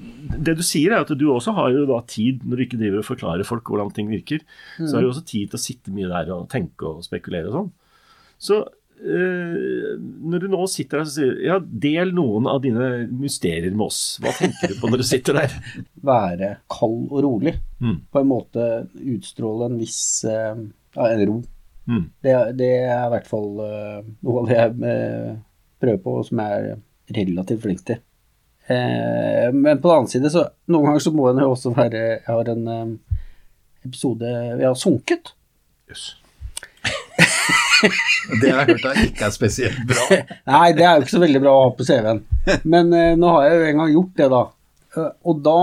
[0.44, 2.98] Det du sier, er at du også har jo da tid, når du ikke driver
[2.98, 4.38] og forklarer folk hvordan ting virker,
[4.78, 4.86] mm.
[4.86, 7.52] så har du også tid til å sitte mye der og tenke og spekulere og
[7.52, 7.72] sånn.
[8.38, 8.64] Så
[9.02, 13.86] øh, når du nå sitter der og sier ja, del noen av dine mysterier med
[13.90, 14.18] oss.
[14.22, 15.50] Hva tenker du på når du sitter der?
[16.12, 17.58] Være kald og rolig.
[17.80, 17.98] Mm.
[18.12, 20.54] På en måte utstråle en viss uh,
[20.96, 21.42] en ro.
[21.90, 22.06] Mm.
[22.22, 25.40] Det, det, er i hvert fall øh, noe av det jeg
[25.80, 26.76] prøver på, som er
[27.16, 28.00] relativt flink til.
[28.70, 32.00] Eh, men på den annen side, så noen ganger så må en jo også være
[32.00, 33.20] Jeg har en eh,
[33.88, 35.32] episode vi har sunket.
[35.90, 36.12] Yes.
[38.40, 40.20] det har jeg hørt er ikke er spesielt bra.
[40.52, 42.22] Nei, det er jo ikke så veldig bra å ha på CV-en.
[42.62, 44.44] Men eh, nå har jeg jo en gang gjort det, da.
[45.30, 45.60] Og da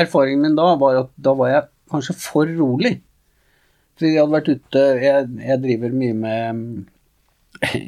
[0.00, 3.00] Erfaringen min da var at da var jeg kanskje for rolig.
[3.98, 6.60] Fordi jeg hadde vært ute Jeg, jeg driver mye med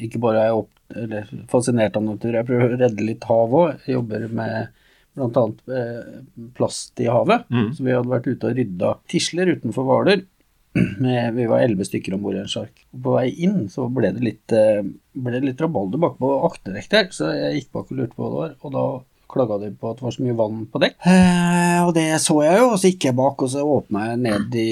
[0.05, 2.37] Ikke bare er jeg opp eller fascinert av natur.
[2.37, 3.87] Jeg prøver å redde litt hav òg.
[3.91, 4.73] Jobber med
[5.15, 5.45] bl.a.
[5.79, 6.21] Eh,
[6.57, 7.49] plast i havet.
[7.53, 7.71] Mm.
[7.77, 10.27] Så vi hadde vært ute og rydda tisler utenfor Hvaler.
[11.37, 12.85] Vi var elleve stykker om bord i en sjark.
[13.05, 14.81] På vei inn så ble det litt, eh,
[15.13, 18.25] ble det litt rabalder bak på akterdekk der, så jeg gikk bak og lurte på
[18.25, 18.55] hva det var.
[18.63, 18.85] Og da
[19.33, 20.97] klaga de på at det var så mye vann på dekk.
[21.09, 24.23] Eh, og det så jeg jo, og så gikk jeg bak, og så åpna jeg
[24.27, 24.69] ned i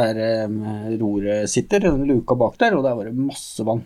[0.00, 3.84] der eh, roret sitter, den luka bak der, og der var det masse vann.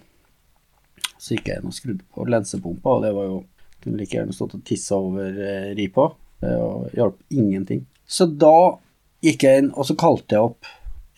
[1.26, 3.44] Så gikk jeg inn og skrudde på lensepumpa, og det var jo
[3.82, 6.08] Kunne like gjerne stått og tissa over eh, ripa.
[6.42, 6.54] Det
[6.96, 7.84] hjalp ingenting.
[8.02, 8.78] Så da
[9.22, 10.70] gikk jeg inn, og så kalte jeg opp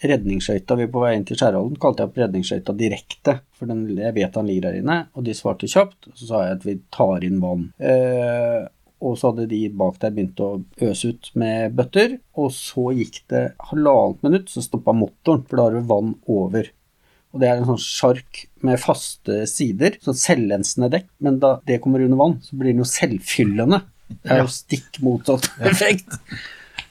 [0.05, 0.77] redningsskøyta.
[0.77, 1.79] Vi er på vei inn til Skjærholmen.
[1.81, 4.99] Kalte jeg opp redningsskøyta direkte, for den, jeg vet han ligger der inne.
[5.17, 6.11] Og de svarte kjapt.
[6.11, 7.69] Og så sa jeg at vi tar inn vann.
[7.79, 8.67] Eh,
[8.99, 10.51] og så hadde de bak der begynt å
[10.89, 12.19] øse ut med bøtter.
[12.39, 16.71] Og så gikk det halvannet minutt, så stoppa motoren, for da har du vann over
[17.39, 21.05] Og det er en sånn sjark med faste sider, sånn selvlensende dekk.
[21.23, 23.79] Men da det kommer under vann, så blir den jo selvfyllende.
[24.11, 26.17] Det er jo stikk motsatt effekt.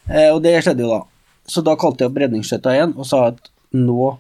[0.08, 1.02] Eh, og det skjedde jo da.
[1.52, 4.14] Så da kalte jeg opp redningsskøyta igjen og sa at nå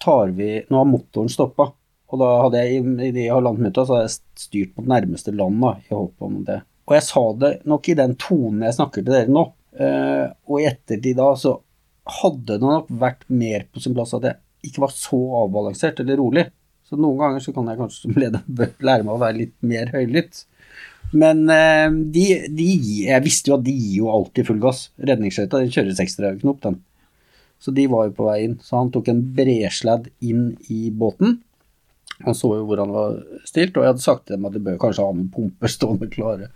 [0.00, 1.70] tar vi Nå har motoren stoppa.
[2.10, 5.64] Og da hadde jeg i de halvannet minutta så hadde jeg styrt mot nærmeste land
[5.64, 6.58] da, i håp om det.
[6.90, 9.48] Og jeg sa det nok i den tonen jeg snakker til dere nå.
[9.80, 11.56] Eh, og i ettertid da så
[12.20, 16.20] hadde det nok vært mer på sin plass at jeg ikke var så avbalansert eller
[16.20, 16.46] rolig.
[16.86, 19.92] Så noen ganger så kan jeg kanskje som leder lære meg å være litt mer
[19.94, 20.44] høylytt.
[21.10, 22.68] Men eh, de, de,
[23.06, 24.88] jeg visste jo at de gir jo alltid full gass.
[25.02, 26.80] Redningsskøyta kjører seksterknop, den.
[27.60, 28.58] Så de var jo på vei inn.
[28.64, 31.40] Så han tok en bresladd inn i båten.
[32.24, 33.16] Han så jo hvor han var
[33.48, 36.08] stilt, og jeg hadde sagt til dem at de bør kanskje ha noen pumper stående
[36.12, 36.50] klare.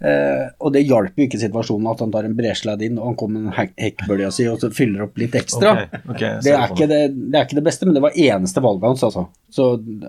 [0.00, 3.16] Eh, og det hjalp jo ikke situasjonen at han tar en bresladd inn og han
[3.20, 5.74] kommer med en hekkbølja si og så fyller opp litt ekstra.
[5.76, 8.86] Okay, okay, det, er det, det, er ikke det, beste, men det var eneste valget
[8.88, 9.26] hans, altså.
[9.52, 9.66] Så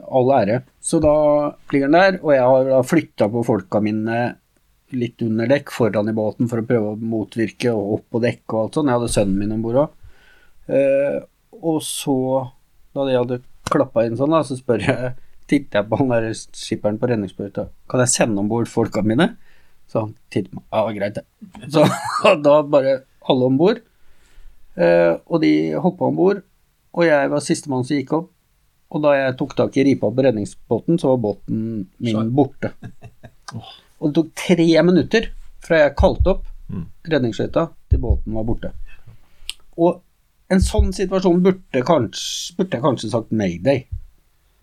[0.08, 0.62] all ære.
[0.80, 1.16] Så da
[1.74, 2.46] ligger han der, og jeg
[2.78, 4.22] har flytta på folka mine
[4.96, 8.44] litt under dekk foran i båten for å prøve å motvirke og opp på dekk
[8.48, 8.92] og alt sånt.
[8.92, 10.18] Jeg hadde sønnen min om bord òg.
[10.72, 11.20] Eh,
[11.62, 12.18] og så,
[12.96, 15.14] da de hadde klappa inn sånn, da, så spør jeg
[15.52, 19.34] titter jeg på han der skipperen på redningsbåten, Kan jeg sende om bord folka mine?
[19.92, 20.64] Så han tittet meg.
[20.72, 21.72] Ja, greit, det.
[21.72, 21.84] Så
[22.46, 23.82] da bare alle om bord.
[24.80, 25.52] Eh, og de
[25.84, 26.40] hoppa om bord,
[26.96, 28.30] og jeg var sistemann som gikk opp.
[28.92, 31.60] Og da jeg tok tak i ripa på redningsbåten, så var båten
[32.04, 32.74] min borte.
[34.02, 35.28] Og det tok tre minutter
[35.62, 36.86] fra jeg kalte opp mm.
[37.14, 38.72] redningsskøyta til båten var borte.
[39.78, 40.02] Og
[40.52, 43.86] en sånn situasjon burde, kanskje, burde jeg kanskje sagt mayday.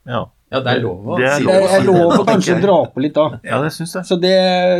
[0.08, 0.26] Ja.
[0.48, 1.56] Ja, det er lov å si det.
[1.76, 3.26] Er lov å kanskje dra på litt da.
[3.44, 4.08] Ja, det synes jeg.
[4.08, 4.36] Så det,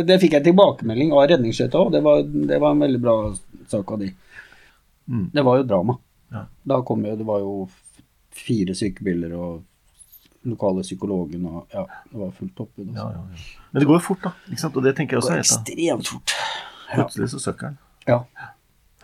[0.09, 1.91] det fikk jeg tilbakemelding av redningsskøyta òg.
[1.93, 2.01] Det,
[2.49, 3.15] det, var en veldig bra
[3.69, 4.09] sak av de.
[5.09, 5.27] Mm.
[5.35, 5.97] Det var jo drama.
[6.33, 6.43] Ja.
[6.73, 7.53] Da kom jo Det var jo
[8.39, 12.71] fire sykebiler og lokale psykologen og Ja, det var fullt opp.
[12.77, 13.65] Ja, ja, ja.
[13.71, 14.33] Men det går jo fort, da.
[14.49, 14.77] Ikke sant?
[14.77, 15.35] Og det tenker jeg også.
[15.35, 16.37] Det går ekstremt fort.
[16.93, 17.81] Plutselig så søkker den.
[18.09, 18.23] Ja.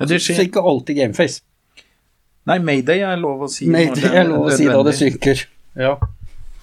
[0.01, 0.39] det skjer.
[0.39, 1.43] Så ikke alltid gameface.
[2.45, 3.68] Nei, mayday er lov å si.
[3.70, 5.45] Mayday er lov å si da det synker.
[5.76, 5.97] Ja.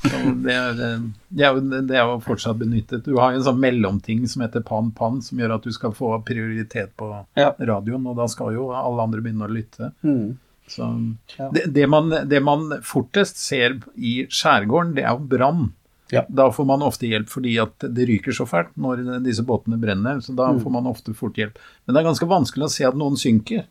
[0.03, 0.87] Det, det,
[1.29, 3.05] det, er jo, det, er jo, fortsatt benyttet.
[3.07, 6.15] Du har jo en sånn mellomting som heter pan-pan, som gjør at du skal få
[6.27, 7.53] prioritet på ja.
[7.59, 9.93] radioen, og da skal jo alle andre begynne å lytte.
[10.03, 10.33] Mm.
[10.73, 10.89] Så,
[11.37, 11.51] ja.
[11.53, 15.71] det, man, det, man, fortest ser i skjærgården, det er jo brann.
[16.13, 16.25] Ja.
[16.29, 20.21] Da får man ofte hjelp fordi at det ryker så fælt når disse båtene brenner.
[20.21, 20.61] Så da mm.
[20.65, 21.57] får man ofte fort hjelp.
[21.85, 23.65] Men det er ganske vanskelig å se at noen synker.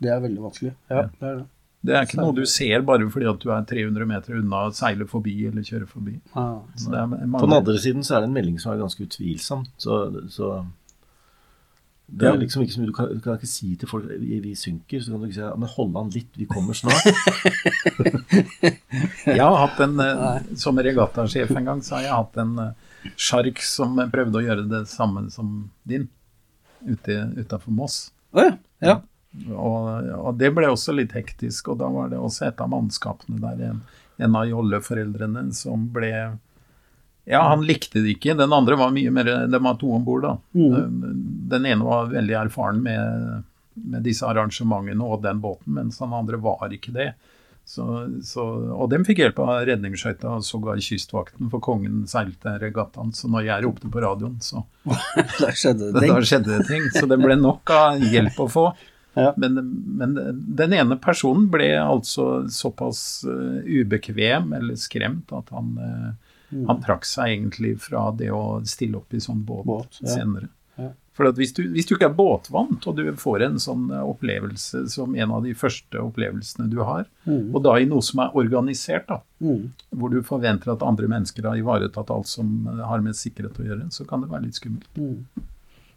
[0.00, 0.76] Det er veldig vanskelig.
[0.92, 1.48] Ja, det er det.
[1.80, 4.74] Det er ikke noe du ser bare fordi at du er 300 meter unna og
[4.76, 6.18] seiler forbi eller kjører forbi.
[6.36, 9.64] Ah, På den andre siden så er det en melding som er ganske utvilsom.
[9.80, 10.50] Så, så
[12.10, 14.52] det er liksom ikke som du kan, du kan ikke si til folk vi, vi
[14.58, 17.06] synker, så kan du ikke si men hold an litt, vi kommer snart.
[19.30, 23.12] jeg har hatt en, eh, Som regattasjef en gang så har jeg hatt en eh,
[23.14, 26.08] sjark som prøvde å gjøre det samme som din
[26.84, 28.02] ute utafor Moss.
[28.34, 28.56] Oh, ja.
[28.82, 28.98] ja.
[29.30, 33.38] Og, og, det ble også litt hektisk, og da var det også et av mannskapene
[33.42, 33.82] der, en,
[34.18, 36.12] en av jolleforeldrene, som ble
[37.30, 38.34] Ja, han likte det ikke.
[38.34, 40.34] Den andre var mye mer De var to om bord, da.
[40.56, 41.10] Mm.
[41.52, 46.40] Den ene var veldig erfaren med, med, disse arrangementene og den båten, mens den andre
[46.42, 47.12] var ikke det.
[47.70, 47.84] Så,
[48.26, 48.42] så,
[48.74, 53.12] og dem fikk hjelp av redningsskøyta og sågar Kystvakten, for kongen seilte regattaen.
[53.14, 56.10] Så når jeg ropte på radioen, så da, skjedde det ting.
[56.16, 56.88] da skjedde det ting.
[56.96, 58.64] Så det ble nok av hjelp å få.
[59.14, 59.32] Ja.
[59.36, 59.58] Men,
[59.98, 60.14] men,
[60.56, 66.64] den ene personen ble altså såpass uh, ubekvem eller skremt at han, uh, mm.
[66.68, 70.14] han trakk seg egentlig fra det å stille opp i sånn båt, båt ja.
[70.14, 70.50] senere.
[70.78, 70.92] Ja.
[71.20, 74.86] For hvis du, hvis, du, ikke er båtvant, og du får en sånn eh, opplevelse
[74.88, 77.50] som en av de første opplevelsene du har, mm.
[77.50, 79.90] og da i noe som er organisert, da, mm.
[80.00, 83.90] hvor du forventer at andre mennesker har ivaretatt alt som har med sikkerhet å gjøre,
[83.92, 84.88] så kan det være litt skummelt.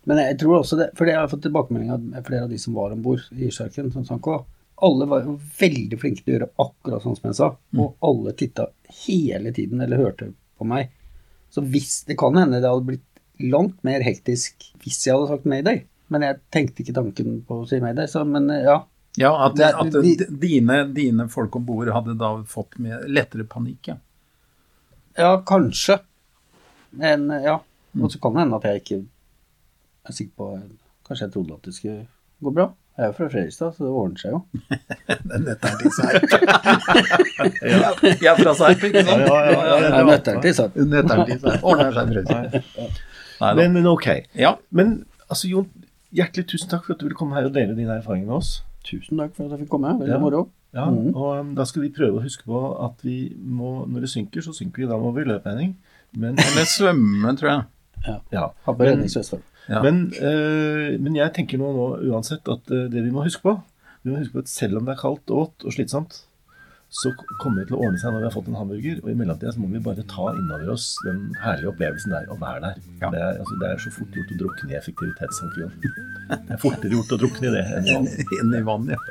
[0.03, 0.09] Mm.
[0.09, 2.75] Men jeg tror også det, for jeg har fått tilbakemelding av flere av de som
[2.75, 4.41] var om bord i sjarken, som Sanko.
[4.83, 7.79] Alle var jo veldig flinke til å gjøre akkurat sånn som jeg sa, mm.
[7.79, 8.67] og alle titta
[9.05, 10.91] hele tiden eller hørte på meg.
[11.53, 13.09] Så hvis Det kan hende det hadde blitt
[13.43, 17.67] langt mer hektisk hvis jeg hadde sagt mayday, men jeg tenkte ikke tanken på å
[17.69, 18.81] si mayday, så men ja.
[19.17, 23.45] Ja, at, det, at de, dine, dine, folk om bord hadde da fått med lettere
[23.45, 23.97] panikk, ja.
[25.13, 25.99] Ja, kanskje.
[26.97, 27.59] Men ja.
[28.01, 28.99] Og så kan det hende at jeg ikke
[30.03, 30.47] jeg er sikker på
[31.07, 32.05] Kanskje jeg trodde at det skulle
[32.43, 32.65] gå bra.
[32.97, 34.39] Jeg er jo fra Fredrikstad, så det ordner seg jo.
[35.27, 36.21] det er nøtteren til Serp.
[38.21, 39.23] Jeg er fra Serp, ikke sant?
[39.25, 40.77] Ja, ja, ja, ja, Nøtteren til Serp.
[40.77, 41.65] Nøtteren til Serp.
[41.65, 43.01] Ordner seg Fredrikstad.
[43.57, 44.07] Men, men, ok.
[44.39, 44.53] Ja.
[44.69, 44.93] Men
[45.27, 45.67] altså, Jon,
[46.15, 48.53] hjertelig tusen takk for at du ville komme her og dele dine erfaringer med oss.
[48.87, 49.95] Tusen takk for at jeg fikk komme.
[49.99, 50.45] Veldig moro.
[50.73, 51.11] Ja, mm.
[51.13, 54.41] og um, da skal vi prøve å huske på at vi må, når det synker,
[54.45, 54.89] så synker vi.
[54.89, 55.75] Da må vi løpe, Henning.
[56.13, 57.65] Men, Eller svømme, tror jeg.
[58.05, 58.15] Ja.
[58.33, 58.45] ja.
[58.65, 59.35] Ha på redningsvest.
[59.69, 59.79] Ja.
[59.85, 63.55] Men, øh, men, jeg tenker nå, nå uansett at øh, det vi må huske på
[64.03, 66.17] Vi må huske på at selv om det er kaldt og vått og slitsomt,
[66.93, 67.09] så
[67.41, 68.99] kommer det til å ordne seg når vi har fått en hamburger.
[69.01, 72.61] Og i mellomtida må vi bare ta innover oss den herlige opplevelsen der å være
[72.67, 72.83] der.
[72.99, 73.09] Ja.
[73.15, 75.87] Det, er, altså, det, er, så fort gjort å drukne i effektivitetssamfunnet.
[76.33, 78.11] Det er fortere gjort å drukne i det enn i vann.
[78.43, 79.01] Enn i vann, ja.